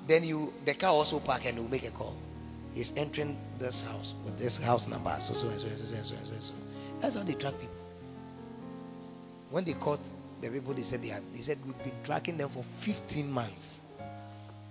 then 0.07 0.21
you 0.21 0.53
the 0.63 0.75
car 0.75 0.91
also 0.91 1.19
park 1.25 1.41
and 1.45 1.57
will 1.57 1.67
make 1.67 1.81
a 1.85 1.89
call. 1.89 2.15
He's 2.75 2.91
entering 2.95 3.35
this 3.57 3.81
house 3.81 4.13
with 4.23 4.37
this 4.37 4.55
house 4.61 4.85
number, 4.87 5.17
so 5.25 5.33
so 5.33 5.49
and 5.49 5.59
so 5.59 5.65
and 5.65 5.79
so 5.79 5.95
and 5.95 6.05
so 6.05 6.13
and 6.13 6.25
so. 6.27 6.37
So. 6.37 6.53
That's 7.01 7.15
how 7.15 7.23
they 7.23 7.33
track 7.33 7.55
people. 7.57 7.81
When 9.49 9.65
they 9.65 9.73
caught 9.73 10.05
the 10.39 10.49
people, 10.51 10.75
they 10.75 10.83
said 10.83 11.01
they 11.01 11.09
had, 11.09 11.23
they 11.33 11.41
said 11.41 11.57
we've 11.65 11.75
been 11.79 11.97
tracking 12.05 12.37
them 12.37 12.51
for 12.53 12.63
15 12.85 13.31
months. 13.31 13.65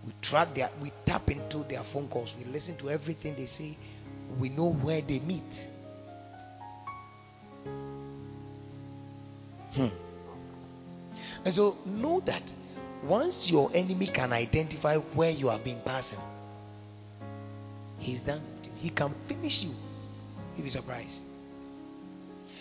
We 0.07 0.15
track 0.23 0.55
their, 0.55 0.71
we 0.81 0.93
tap 1.07 1.27
into 1.27 1.67
their 1.69 1.83
phone 1.93 2.07
calls. 2.09 2.33
We 2.39 2.45
listen 2.45 2.79
to 2.79 2.91
everything 2.91 3.35
they 3.35 3.51
say. 3.51 3.77
We 4.41 4.49
know 4.49 4.73
where 4.75 5.03
they 5.03 5.19
meet. 5.19 5.43
And 11.47 11.55
so 11.55 11.77
know 11.87 12.21
that 12.27 12.43
once 13.05 13.47
your 13.49 13.71
enemy 13.73 14.11
can 14.13 14.33
identify 14.33 14.97
where 15.15 15.31
you 15.31 15.47
have 15.47 15.63
been 15.63 15.81
passing, 15.85 16.19
he's 18.01 18.21
done. 18.25 18.43
He 18.79 18.91
can 18.91 19.15
finish 19.29 19.63
you. 19.63 19.73
You'll 20.57 20.65
be 20.65 20.71
surprised. 20.71 21.21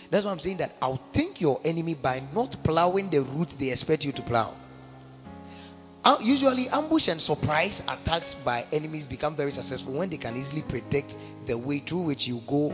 That's 0.08 0.24
why 0.24 0.30
I'm 0.30 0.38
saying 0.38 0.58
that 0.58 0.70
I'll 0.80 1.02
think 1.12 1.40
your 1.40 1.58
enemy 1.64 1.96
by 2.00 2.20
not 2.32 2.54
plowing 2.62 3.10
the 3.10 3.22
route 3.22 3.48
they 3.58 3.72
expect 3.72 4.04
you 4.04 4.12
to 4.12 4.22
plow. 4.22 4.56
Uh, 6.04 6.18
usually, 6.22 6.68
ambush 6.68 7.08
and 7.08 7.20
surprise 7.20 7.82
attacks 7.88 8.36
by 8.44 8.66
enemies 8.72 9.04
become 9.06 9.36
very 9.36 9.50
successful 9.50 9.98
when 9.98 10.10
they 10.10 10.18
can 10.18 10.36
easily 10.36 10.62
predict 10.68 11.12
the 11.48 11.58
way 11.58 11.82
through 11.88 12.06
which 12.06 12.28
you 12.28 12.40
go 12.48 12.70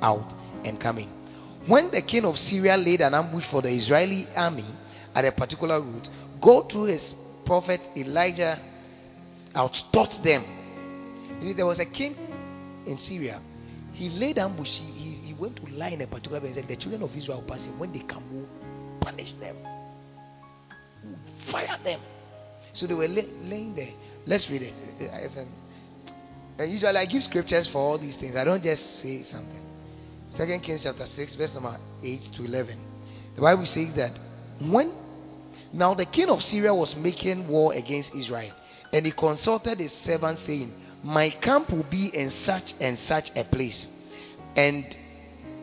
out 0.00 0.32
and 0.64 0.80
come 0.80 0.96
in. 0.96 1.10
When 1.68 1.90
the 1.90 2.00
king 2.00 2.24
of 2.24 2.36
Syria 2.36 2.78
laid 2.78 3.02
an 3.02 3.12
ambush 3.12 3.44
for 3.50 3.60
the 3.60 3.68
Israeli 3.68 4.26
army 4.34 4.64
at 5.14 5.24
a 5.24 5.32
particular 5.32 5.80
route, 5.80 6.08
go 6.42 6.66
through 6.70 6.84
his 6.84 7.14
prophet 7.46 7.80
Elijah, 7.96 8.58
outtaught 9.54 10.22
them. 10.22 10.44
There 11.56 11.66
was 11.66 11.80
a 11.80 11.86
king 11.86 12.14
in 12.86 12.96
Syria. 12.98 13.40
He 13.92 14.08
laid 14.08 14.38
ambush. 14.38 14.68
He, 14.68 15.34
he, 15.34 15.36
went 15.38 15.56
to 15.56 15.66
lie 15.72 15.90
in 15.90 16.02
a 16.02 16.06
particular 16.06 16.40
place 16.40 16.56
and 16.56 16.66
said, 16.66 16.76
The 16.76 16.80
children 16.80 17.02
of 17.02 17.10
Israel 17.16 17.44
passing, 17.46 17.78
when 17.78 17.92
they 17.92 18.02
come, 18.06 18.24
we'll 18.30 19.00
punish 19.00 19.32
them, 19.40 19.56
fire 21.50 21.78
them. 21.82 22.00
So 22.74 22.86
they 22.86 22.94
were 22.94 23.08
lay, 23.08 23.26
laying 23.40 23.74
there. 23.74 23.92
Let's 24.26 24.48
read 24.50 24.62
it. 24.62 24.74
Uh, 25.00 26.62
uh, 26.62 26.64
usually 26.64 26.96
I 26.96 27.06
give 27.06 27.22
scriptures 27.22 27.68
for 27.72 27.78
all 27.78 27.98
these 27.98 28.16
things. 28.18 28.36
I 28.36 28.44
don't 28.44 28.62
just 28.62 29.00
say 29.00 29.22
something. 29.24 29.64
Second 30.32 30.62
Kings 30.62 30.82
chapter 30.84 31.06
6, 31.06 31.36
verse 31.36 31.54
number 31.54 31.76
8 32.04 32.20
to 32.36 32.44
11. 32.44 32.78
The 33.34 33.42
Bible 33.42 33.66
says 33.66 33.96
that 33.96 34.14
when 34.60 34.92
now 35.72 35.94
the 35.94 36.06
king 36.06 36.28
of 36.28 36.40
Syria 36.40 36.74
was 36.74 36.94
making 36.98 37.48
war 37.48 37.72
against 37.72 38.14
Israel, 38.14 38.52
and 38.92 39.06
he 39.06 39.12
consulted 39.12 39.78
his 39.78 39.92
servant, 40.04 40.38
saying, 40.46 40.72
My 41.04 41.30
camp 41.42 41.70
will 41.70 41.86
be 41.88 42.10
in 42.12 42.30
such 42.30 42.74
and 42.80 42.98
such 42.98 43.30
a 43.36 43.44
place. 43.44 43.86
And 44.56 44.84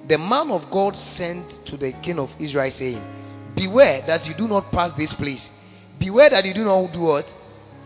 the 0.08 0.18
man 0.18 0.50
of 0.52 0.72
God 0.72 0.96
sent 0.96 1.68
to 1.68 1.78
the 1.78 1.92
king 2.04 2.20
of 2.20 2.30
Israel, 2.40 2.72
saying, 2.72 3.04
Beware 3.56 4.04
that 4.08 4.24
you 4.26 4.34
do 4.38 4.48
not 4.48 4.72
pass 4.72 4.96
this 4.98 5.14
place. 5.18 5.48
Beware 6.00 6.30
that 6.30 6.46
you 6.46 6.54
do 6.54 6.64
not 6.64 6.94
do 6.94 7.02
what? 7.02 7.26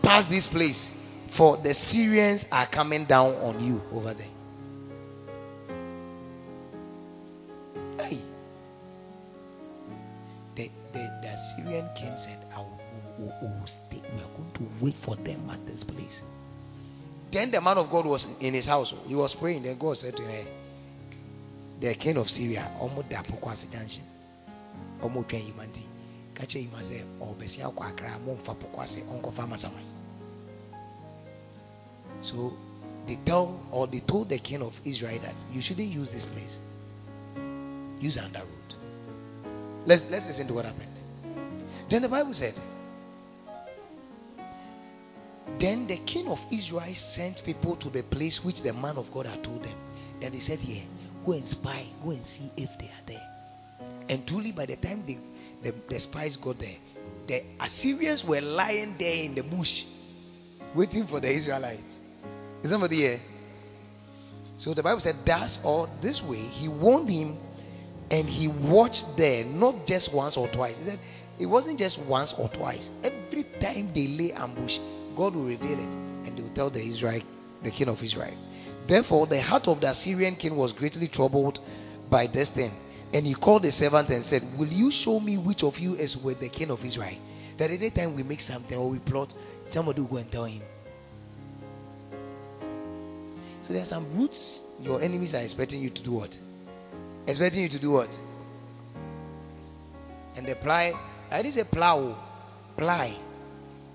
Pass 0.02 0.28
this 0.30 0.46
place. 0.52 0.90
For 1.36 1.56
the 1.56 1.74
Syrians 1.90 2.44
are 2.52 2.68
coming 2.70 3.06
down 3.06 3.34
on 3.36 3.64
you 3.64 3.80
over 3.90 4.14
there. 4.14 4.41
Wait 14.82 14.96
for 15.04 15.16
them 15.16 15.48
at 15.48 15.64
this 15.64 15.84
place. 15.84 16.20
Then 17.32 17.50
the 17.50 17.60
man 17.60 17.78
of 17.78 17.90
God 17.90 18.04
was 18.04 18.26
in 18.40 18.52
his 18.52 18.66
house. 18.66 18.92
He 19.06 19.14
was 19.14 19.34
praying. 19.40 19.62
Then 19.62 19.78
God 19.78 19.96
said 19.96 20.14
to 20.16 20.22
him, 20.22 20.46
The 21.80 21.94
king 21.94 22.16
of 22.18 22.26
Syria, 22.26 22.76
Omo 22.82 23.02
Dapokwasi 23.08 23.72
Junction. 23.72 24.04
Omo 25.02 25.24
Twayimanti. 25.24 25.86
Kache 26.34 26.56
Imaze, 26.56 27.04
or 27.20 27.34
Besia 27.34 27.72
Kwakra, 27.74 28.18
Monfa 28.20 28.54
Pokwasi, 28.58 29.08
Uncle 29.08 29.32
Famasamai. 29.32 29.84
So 32.22 32.52
they 33.06 33.18
tell 33.24 33.66
or 33.72 33.86
they 33.86 34.00
told 34.06 34.28
the 34.28 34.38
king 34.38 34.62
of 34.62 34.72
Israel 34.84 35.20
that 35.22 35.34
you 35.52 35.60
shouldn't 35.62 35.88
use 35.88 36.08
this 36.12 36.26
place. 36.26 36.58
Use 38.00 38.16
another 38.16 38.44
road. 38.44 39.86
Let's 39.86 40.02
let's 40.10 40.26
listen 40.26 40.48
to 40.48 40.54
what 40.54 40.64
happened. 40.64 40.88
Then 41.90 42.02
the 42.02 42.08
Bible 42.08 42.32
said, 42.32 42.54
Then 45.58 45.86
the 45.86 45.98
king 46.06 46.26
of 46.28 46.38
Israel 46.50 46.94
sent 47.14 47.40
people 47.44 47.76
to 47.76 47.90
the 47.90 48.02
place 48.10 48.40
which 48.44 48.62
the 48.62 48.72
man 48.72 48.96
of 48.96 49.06
God 49.12 49.26
had 49.26 49.42
told 49.42 49.62
them. 49.62 49.76
And 50.22 50.34
they 50.34 50.40
said, 50.40 50.58
Yeah, 50.62 50.84
go 51.24 51.32
and 51.32 51.46
spy, 51.48 51.86
go 52.02 52.10
and 52.10 52.26
see 52.26 52.50
if 52.56 52.70
they 52.78 52.86
are 52.86 53.06
there. 53.06 53.28
And 54.08 54.26
truly, 54.26 54.52
by 54.52 54.66
the 54.66 54.76
time 54.76 55.04
the, 55.06 55.18
the, 55.62 55.76
the 55.88 56.00
spies 56.00 56.36
got 56.42 56.58
there, 56.58 56.76
the 57.26 57.42
Assyrians 57.60 58.24
were 58.28 58.40
lying 58.40 58.96
there 58.98 59.24
in 59.24 59.34
the 59.34 59.42
bush, 59.42 59.70
waiting 60.76 61.06
for 61.08 61.20
the 61.20 61.30
Israelites. 61.30 61.82
Is 62.62 62.70
somebody 62.70 62.96
here? 62.96 63.20
So 64.58 64.74
the 64.74 64.82
Bible 64.82 65.00
said, 65.00 65.16
That's 65.26 65.58
all 65.64 65.88
this 66.02 66.22
way, 66.28 66.38
he 66.38 66.68
warned 66.68 67.08
him 67.08 67.38
and 68.10 68.28
he 68.28 68.46
watched 68.46 69.04
there, 69.16 69.44
not 69.44 69.86
just 69.86 70.10
once 70.14 70.36
or 70.36 70.48
twice. 70.52 70.76
He 70.78 70.84
said, 70.84 71.00
It 71.40 71.46
wasn't 71.46 71.78
just 71.78 71.98
once 72.06 72.34
or 72.38 72.48
twice. 72.48 72.88
Every 73.02 73.44
time 73.60 73.92
they 73.94 74.06
lay 74.06 74.32
ambush, 74.32 74.76
God 75.16 75.34
will 75.34 75.46
reveal 75.46 75.78
it 75.78 75.92
and 76.26 76.36
they 76.36 76.42
will 76.42 76.54
tell 76.54 76.70
the 76.70 76.80
Israel, 76.80 77.22
the 77.62 77.70
king 77.70 77.88
of 77.88 77.98
Israel. 78.02 78.36
Therefore, 78.88 79.26
the 79.26 79.40
heart 79.40 79.66
of 79.66 79.80
the 79.80 79.90
Assyrian 79.90 80.36
king 80.36 80.56
was 80.56 80.72
greatly 80.72 81.08
troubled 81.08 81.58
by 82.10 82.26
this 82.26 82.50
thing. 82.54 82.72
And 83.12 83.26
he 83.26 83.34
called 83.34 83.62
the 83.62 83.70
servant 83.70 84.08
and 84.08 84.24
said, 84.24 84.42
Will 84.58 84.68
you 84.68 84.90
show 84.90 85.20
me 85.20 85.36
which 85.36 85.62
of 85.62 85.74
you 85.76 85.94
is 85.94 86.16
with 86.24 86.40
the 86.40 86.48
king 86.48 86.70
of 86.70 86.80
Israel? 86.80 87.18
That 87.58 87.70
anytime 87.70 88.16
we 88.16 88.22
make 88.22 88.40
something 88.40 88.76
or 88.76 88.90
we 88.90 88.98
plot, 88.98 89.32
somebody 89.70 90.00
will 90.00 90.08
go 90.08 90.16
and 90.16 90.32
tell 90.32 90.46
him. 90.46 90.62
So 93.62 93.72
there 93.72 93.82
are 93.82 93.88
some 93.88 94.18
routes 94.18 94.60
your 94.80 95.00
enemies 95.00 95.34
are 95.34 95.42
expecting 95.42 95.80
you 95.80 95.90
to 95.90 96.02
do 96.02 96.12
what? 96.12 96.30
Expecting 97.26 97.62
you 97.62 97.68
to 97.68 97.80
do 97.80 97.92
what? 97.92 98.08
And 100.34 100.46
the 100.46 100.56
ply, 100.56 100.92
I 101.30 101.42
didn't 101.42 101.54
say 101.54 101.64
plow, 101.70 102.16
ply, 102.76 103.16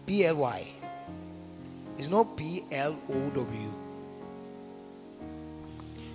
P 0.05 0.25
L 0.25 0.37
Y. 0.37 0.76
It's 1.97 2.09
not 2.09 2.37
P 2.37 2.63
L 2.71 2.99
O 3.09 3.29
W. 3.29 3.71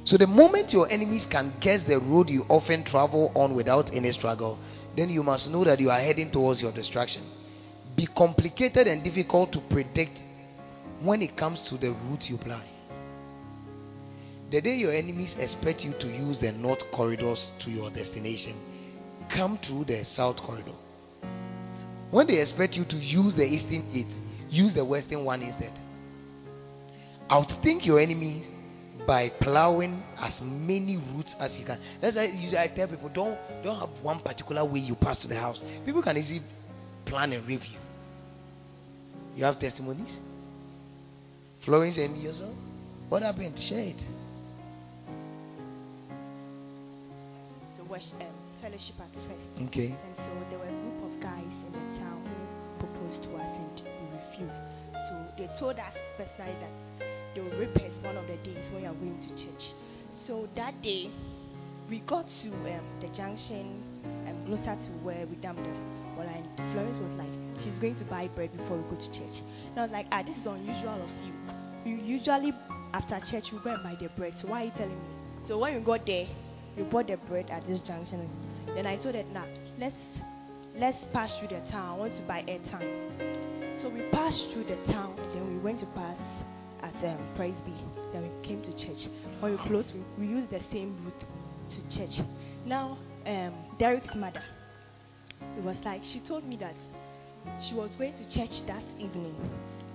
So 0.05 0.17
the 0.17 0.27
moment 0.27 0.73
your 0.73 0.91
enemies 0.91 1.27
can 1.31 1.55
guess 1.61 1.81
the 1.87 1.99
road 1.99 2.29
you 2.29 2.43
often 2.49 2.85
travel 2.85 3.31
on 3.35 3.55
without 3.55 3.95
any 3.95 4.11
struggle, 4.13 4.59
then 4.97 5.11
you 5.11 5.23
must 5.23 5.49
know 5.49 5.65
that 5.65 5.81
you 5.81 5.91
are 5.91 6.01
heading 6.01 6.31
towards 6.33 6.61
your 6.61 6.73
destruction. 6.73 7.23
Be 7.97 8.07
complicated 8.17 8.87
and 8.87 9.05
difficult 9.05 9.53
to 9.53 9.61
predict 9.71 10.19
when 11.03 11.23
it 11.23 11.37
comes 11.37 11.63
to 11.69 11.77
the 11.79 11.91
route 11.91 12.25
you 12.29 12.39
ply. 12.39 12.69
The 14.51 14.61
day 14.61 14.77
your 14.77 14.93
enemies 14.93 15.35
expect 15.39 15.81
you 15.81 15.93
to 15.99 16.07
use 16.07 16.39
the 16.41 16.53
north 16.53 16.83
corridors 16.95 17.51
to 17.65 17.71
your 17.71 17.91
destination, 17.91 18.55
come 19.35 19.59
through 19.67 19.87
the 19.87 20.05
south 20.05 20.37
corridor. 20.37 20.75
When 22.11 22.27
they 22.27 22.41
expect 22.41 22.75
you 22.75 22.85
to 22.85 22.97
use 22.97 23.35
the 23.35 23.45
eastern 23.45 23.91
gate, 23.93 24.13
use 24.53 24.75
the 24.75 24.85
western 24.85 25.25
one 25.25 25.43
instead. 25.43 25.73
Outthink 27.31 27.87
your 27.87 27.99
enemies 27.99 28.47
by 29.07 29.31
plowing 29.41 30.03
as 30.21 30.39
many 30.43 30.97
routes 30.97 31.35
as 31.41 31.57
you 31.59 31.65
can. 31.65 31.81
That's 32.01 32.15
why 32.15 32.27
usually 32.27 32.59
I 32.59 32.69
tell 32.69 32.87
people 32.87 33.11
don't 33.13 33.37
don't 33.65 33.81
have 33.81 34.05
one 34.05 34.21
particular 34.21 34.65
way 34.65 34.81
you 34.81 34.95
pass 34.95 35.19
to 35.23 35.29
the 35.29 35.35
house. 35.35 35.63
People 35.85 36.03
can 36.03 36.17
easily 36.19 36.43
plan 37.07 37.33
and 37.33 37.47
review. 37.49 37.79
You 39.35 39.45
have 39.45 39.59
testimonies? 39.59 40.15
Florence 41.65 41.97
and 41.97 42.23
yourself? 42.23 42.55
What 43.09 43.23
happened? 43.23 43.59
Share 43.69 43.81
it. 43.81 44.03
The 47.79 47.85
worship, 47.89 48.21
um, 48.21 48.27
fellowship 48.61 49.01
at 49.01 49.13
first. 49.15 49.69
Okay. 49.69 49.97
And 49.97 50.17
so 50.17 50.51
there 50.51 50.59
were 50.59 50.69
a 50.69 50.79
group 50.85 51.01
of 51.09 51.23
guys 51.23 51.53
in 51.67 51.73
the 51.73 51.99
town 51.99 52.21
who 52.29 52.87
proposed 52.87 53.23
to 53.25 53.37
us 53.37 53.52
and. 54.39 54.51
So 54.93 55.15
they 55.37 55.49
told 55.59 55.79
us 55.79 55.95
personally 56.17 56.57
that 56.61 56.75
they 57.35 57.41
will 57.41 57.57
rape 57.59 57.77
us 57.77 57.93
one 58.05 58.17
of 58.17 58.27
the 58.27 58.37
days 58.45 58.61
when 58.73 58.83
we 58.83 58.89
are 58.89 58.95
going 58.95 59.19
to 59.21 59.31
church. 59.37 59.65
So 60.27 60.49
that 60.57 60.81
day, 60.83 61.11
we 61.89 62.01
got 62.01 62.25
to 62.25 62.49
um, 62.49 62.85
the 63.01 63.09
junction 63.17 63.83
um, 64.29 64.47
closer 64.47 64.77
to 64.77 64.91
where 65.05 65.27
we 65.27 65.37
dumped 65.37 65.63
them. 65.63 65.77
Well, 66.17 66.29
and 66.29 66.45
Florence 66.73 66.97
was 67.01 67.13
like, 67.19 67.33
she's 67.65 67.79
going 67.81 67.97
to 67.97 68.05
buy 68.05 68.29
bread 68.29 68.53
before 68.57 68.77
we 68.77 68.85
go 68.85 68.97
to 68.97 69.11
church. 69.13 69.37
And 69.71 69.81
I 69.81 69.83
was 69.83 69.91
like, 69.93 70.07
ah, 70.13 70.23
this 70.23 70.37
is 70.37 70.47
unusual 70.47 71.01
of 71.01 71.11
you. 71.25 71.33
You 71.85 71.97
usually, 71.97 72.53
after 72.93 73.19
church, 73.31 73.51
you 73.51 73.59
go 73.65 73.75
and 73.75 73.83
buy 73.83 73.97
the 74.01 74.09
bread. 74.17 74.35
So 74.41 74.49
why 74.49 74.63
are 74.63 74.65
you 74.67 74.73
telling 74.77 74.95
me? 74.95 75.09
So 75.49 75.59
when 75.59 75.75
we 75.75 75.81
got 75.81 76.07
there, 76.07 76.27
we 76.77 76.85
bought 76.85 77.09
the 77.09 77.17
bread 77.29 77.51
at 77.51 77.67
this 77.67 77.81
junction. 77.81 78.29
Then 78.75 78.87
I 78.87 78.97
told 78.97 79.15
her, 79.15 79.25
nah, 79.33 79.45
let's 79.79 79.97
let's 80.77 80.99
pass 81.13 81.33
through 81.39 81.49
the 81.49 81.61
town. 81.71 81.97
I 81.97 81.99
want 81.99 82.15
to 82.17 82.23
buy 82.27 82.43
airtime. 82.49 83.83
So 83.83 83.89
we 83.93 84.03
passed 84.11 84.45
through 84.53 84.65
the 84.65 84.77
town, 84.93 85.19
and 85.19 85.35
then 85.35 85.57
we 85.57 85.63
went 85.63 85.81
to 85.81 85.87
pass 85.95 86.19
at 86.83 86.95
um, 87.05 87.19
Praise 87.37 87.55
Be. 87.65 87.73
Then 88.13 88.23
we 88.23 88.47
came 88.47 88.63
to 88.63 88.71
church. 88.73 89.09
When 89.41 89.53
we 89.53 89.59
closed, 89.69 89.93
we, 89.95 90.27
we 90.27 90.33
used 90.33 90.51
the 90.51 90.61
same 90.73 90.95
route 91.05 91.25
to 91.71 91.97
church. 91.97 92.25
Now, 92.67 92.97
um, 93.27 93.55
Derek's 93.79 94.15
mother, 94.15 94.43
it 95.59 95.65
was 95.65 95.77
like 95.85 96.03
she 96.05 96.21
told 96.29 96.45
me 96.45 96.57
that 96.59 96.75
she 97.69 97.75
was 97.75 97.91
going 97.99 98.13
to 98.13 98.25
church 98.31 98.55
that 98.69 98.83
evening, 98.99 99.35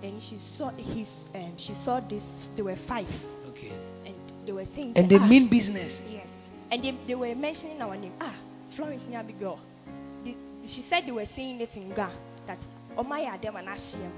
and 0.03 0.21
she 0.29 0.37
saw 0.57 0.69
his, 0.71 1.07
um, 1.33 1.55
she 1.57 1.73
saw 1.85 2.01
this. 2.01 2.23
There 2.55 2.65
were 2.65 2.75
five, 2.87 3.07
Okay. 3.49 3.71
and 4.05 4.15
they 4.45 4.51
were 4.51 4.65
saying, 4.75 4.93
And 4.95 5.09
they 5.09 5.15
"Ah, 5.15 5.27
mean 5.27 5.49
business. 5.49 5.97
Yes. 6.09 6.27
And 6.71 6.83
they, 6.83 6.91
they 7.07 7.15
were 7.15 7.33
mentioning 7.35 7.81
our 7.81 7.95
name. 7.95 8.11
Ah, 8.19 8.35
Florence 8.75 9.03
Nyabigo. 9.09 9.57
The, 9.57 9.76
she 10.67 10.85
said 10.89 11.03
they 11.05 11.11
were 11.11 11.25
saying 11.35 11.61
it 11.61 11.69
in 11.75 11.93
Ga 11.93 12.09
that 12.47 12.57
Omaya 12.97 13.39
them 13.41 13.55
and 13.55 13.67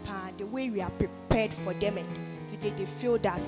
Pa, 0.05 0.31
the 0.37 0.45
way 0.45 0.69
we 0.69 0.81
are 0.81 0.91
prepared 0.91 1.51
for 1.63 1.73
them 1.73 1.97
and 1.97 2.49
today 2.49 2.73
they 2.77 3.01
feel 3.01 3.17
that 3.19 3.41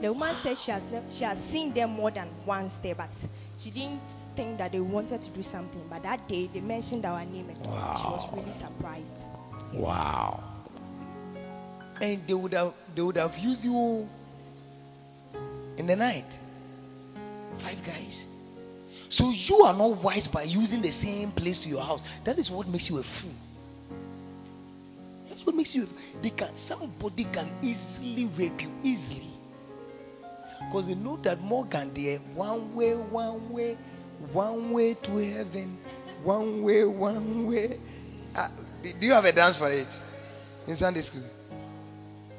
the 0.00 0.12
woman 0.12 0.36
said 0.42 0.56
she 0.64 0.70
has 0.70 0.82
nev- 0.92 1.10
she 1.16 1.24
has 1.24 1.38
seen 1.50 1.74
them 1.74 1.90
more 1.90 2.10
than 2.10 2.28
once 2.46 2.72
there, 2.82 2.94
but 2.94 3.10
she 3.62 3.70
didn't 3.70 4.00
think 4.36 4.58
that 4.58 4.70
they 4.72 4.80
wanted 4.80 5.20
to 5.22 5.34
do 5.34 5.42
something. 5.50 5.82
But 5.90 6.02
that 6.04 6.28
day 6.28 6.48
they 6.52 6.60
mentioned 6.60 7.04
our 7.04 7.24
name 7.24 7.48
and 7.50 7.58
she 7.64 7.68
was 7.70 8.28
really 8.32 8.54
surprised. 8.60 9.06
Wow. 9.74 10.42
and 12.00 12.26
they 12.28 12.34
would 12.34 12.52
have 12.52 12.72
they 12.94 13.02
would 13.02 13.16
have 13.16 13.32
used 13.38 13.64
you 13.64 14.06
in 15.76 15.86
the 15.86 15.96
night. 15.96 16.30
Five 17.60 17.84
guys. 17.84 18.22
So 19.10 19.30
you 19.30 19.56
are 19.64 19.76
not 19.76 20.02
wise 20.02 20.28
by 20.32 20.42
using 20.44 20.82
the 20.82 20.92
same 20.92 21.32
place 21.32 21.58
to 21.62 21.68
your 21.68 21.82
house. 21.82 22.02
That 22.24 22.38
is 22.38 22.50
what 22.50 22.68
makes 22.68 22.88
you 22.90 22.98
a 22.98 23.02
fool. 23.02 23.34
That's 25.28 25.44
what 25.46 25.54
makes 25.54 25.74
you. 25.74 25.86
They 26.22 26.30
can 26.30 26.56
somebody 26.66 27.24
can 27.32 27.58
easily 27.62 28.26
rape 28.36 28.60
you 28.60 28.70
easily 28.82 29.38
because 30.68 30.86
they 30.86 30.94
know 30.94 31.16
that 31.22 31.40
more 31.40 31.64
Morgan 31.64 31.92
there 31.94 32.18
one 32.34 32.74
way, 32.74 32.92
one 32.92 33.52
way, 33.52 33.78
one 34.32 34.72
way 34.72 34.94
to 34.94 35.10
heaven, 35.10 35.78
one 36.22 36.62
way, 36.62 36.84
one 36.84 37.48
way. 37.48 37.78
Uh, 38.34 38.48
do 38.82 39.06
you 39.06 39.12
have 39.12 39.24
a 39.24 39.32
dance 39.32 39.56
for 39.56 39.72
it 39.72 39.88
in 40.66 40.76
Sunday 40.76 41.02
school? 41.02 41.28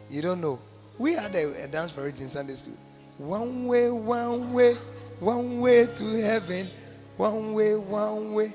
You 0.10 0.22
don't 0.22 0.42
know. 0.42 0.60
We 1.00 1.14
had 1.14 1.34
a, 1.34 1.64
a 1.64 1.68
dance 1.72 1.92
for 1.94 2.08
it 2.08 2.18
in 2.18 2.30
Sunday 2.30 2.56
school. 2.56 2.78
One 3.18 3.68
way, 3.68 3.90
one 3.90 4.54
way, 4.54 4.76
one 5.20 5.60
way 5.60 5.86
to 5.86 6.22
heaven, 6.22 6.72
one 7.18 7.54
way, 7.54 7.76
one 7.76 8.34
way, 8.34 8.54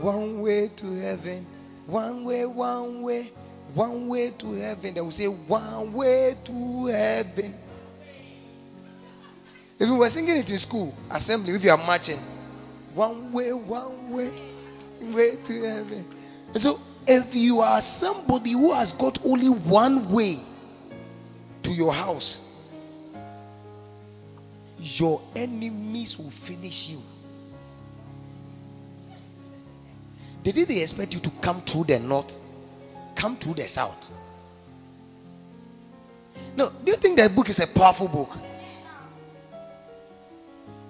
one 0.00 0.40
way 0.40 0.70
to 0.76 1.00
heaven, 1.00 1.46
one 1.86 2.24
way, 2.24 2.44
one 2.46 3.02
way, 3.02 3.30
one 3.74 4.08
way 4.08 4.32
to 4.38 4.52
heaven. 4.52 4.94
They 4.94 5.00
will 5.00 5.10
say 5.10 5.26
one 5.26 5.92
way 5.92 6.36
to 6.46 6.86
heaven. 6.86 7.54
If 9.78 9.90
we 9.90 9.98
were 9.98 10.10
singing 10.10 10.36
it 10.36 10.48
in 10.48 10.58
school, 10.58 10.94
assembly, 11.10 11.54
if 11.54 11.62
you 11.62 11.70
are 11.70 11.76
marching, 11.76 12.20
one 12.94 13.32
way, 13.32 13.52
one 13.52 14.12
way, 14.12 14.30
way 15.12 15.30
to 15.48 15.62
heaven. 15.62 16.06
And 16.54 16.62
so, 16.62 16.78
if 17.06 17.34
you 17.34 17.58
are 17.58 17.82
somebody 17.98 18.52
who 18.52 18.72
has 18.72 18.94
got 18.98 19.18
only 19.24 19.48
one 19.68 20.14
way 20.14 20.44
to 21.64 21.70
your 21.70 21.92
house, 21.92 22.38
your 24.84 25.22
enemies 25.34 26.14
will 26.18 26.32
finish 26.46 26.88
you. 26.88 27.00
They 30.44 30.52
didn't 30.52 30.76
expect 30.76 31.12
you 31.12 31.20
to 31.22 31.30
come 31.42 31.62
through 31.70 31.84
the 31.84 31.98
north, 31.98 32.30
come 33.18 33.38
through 33.42 33.54
the 33.54 33.66
south. 33.68 34.04
No, 36.54 36.70
do 36.84 36.90
you 36.90 36.98
think 37.00 37.16
that 37.16 37.34
book 37.34 37.48
is 37.48 37.58
a 37.58 37.66
powerful 37.74 38.08
book? 38.08 38.28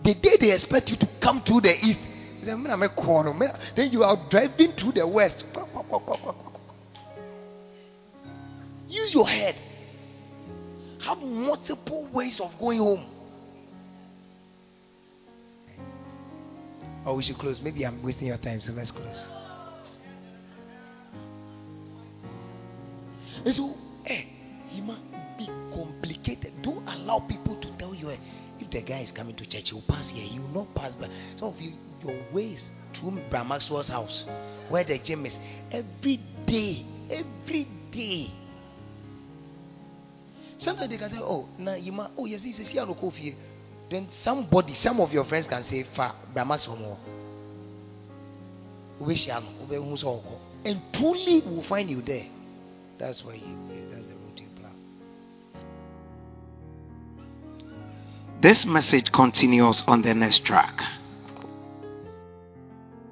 The 0.02 0.14
day 0.20 0.36
they 0.40 0.52
expect 0.52 0.90
you 0.90 0.96
to 0.98 1.06
come 1.22 1.42
through 1.46 1.60
the 1.60 1.72
east, 1.72 2.00
then 2.44 3.88
you 3.90 4.02
are 4.02 4.16
driving 4.28 4.72
through 4.72 4.92
the 4.92 5.06
west. 5.08 5.44
Use 8.88 9.14
your 9.14 9.26
head. 9.26 9.54
Have 11.06 11.18
multiple 11.18 12.08
ways 12.12 12.40
of 12.42 12.50
going 12.58 12.78
home. 12.78 13.13
Oh, 17.06 17.16
we 17.16 17.22
should 17.22 17.36
close. 17.36 17.60
Maybe 17.62 17.84
I'm 17.84 18.02
wasting 18.02 18.28
your 18.28 18.38
time, 18.38 18.60
so 18.60 18.72
let's 18.72 18.90
close. 18.90 19.26
And 23.44 23.54
so, 23.54 23.74
eh, 24.06 24.24
must 24.84 25.02
be 25.36 25.46
complicated. 25.72 26.52
Don't 26.62 26.86
allow 26.86 27.26
people 27.28 27.60
to 27.60 27.78
tell 27.78 27.94
you, 27.94 28.10
eh, 28.10 28.16
if 28.58 28.70
the 28.70 28.82
guy 28.82 29.00
is 29.00 29.12
coming 29.12 29.36
to 29.36 29.44
church, 29.44 29.64
he 29.70 29.74
will 29.74 29.84
pass 29.88 30.10
here. 30.10 30.24
He 30.24 30.38
will 30.38 30.64
not 30.64 30.74
pass 30.74 30.94
by. 30.94 31.08
Some 31.36 31.48
of 31.48 31.60
you, 31.60 31.72
your 32.02 32.18
ways 32.32 32.68
through 32.98 33.18
Bram 33.30 33.48
Maxwell's 33.48 33.88
house, 33.88 34.24
where 34.68 34.84
the 34.84 34.98
gym 35.04 35.26
is, 35.26 35.36
every 35.72 36.20
day, 36.46 36.84
every 37.10 37.66
day. 37.92 38.30
Sometimes 40.58 40.90
they 40.90 40.98
can 40.98 41.10
say, 41.10 41.18
oh, 41.20 41.48
now 41.58 41.74
you 41.74 41.92
might, 41.92 42.10
oh, 42.16 42.26
yes, 42.26 42.42
he 42.42 42.52
says, 42.52 42.72
no 42.74 42.94
coffee. 42.94 43.34
Then 43.90 44.08
somebody, 44.22 44.74
some 44.74 45.00
of 45.00 45.10
your 45.10 45.24
friends 45.24 45.46
can 45.48 45.62
say, 45.64 45.84
fa, 45.94 46.14
Bram 46.32 46.48
Maxwell 46.48 46.98
And 50.64 50.80
truly 50.94 51.42
will 51.44 51.64
find 51.68 51.90
you 51.90 52.00
there. 52.00 52.26
That's 52.98 53.22
why 53.24 53.34
you, 53.34 53.56
that's 53.90 54.08
the 54.08 54.14
route 54.14 54.40
plan. 54.58 54.76
This 58.40 58.64
message 58.66 59.10
continues 59.12 59.82
on 59.86 60.02
the 60.02 60.14
next 60.14 60.44
track. 60.44 60.74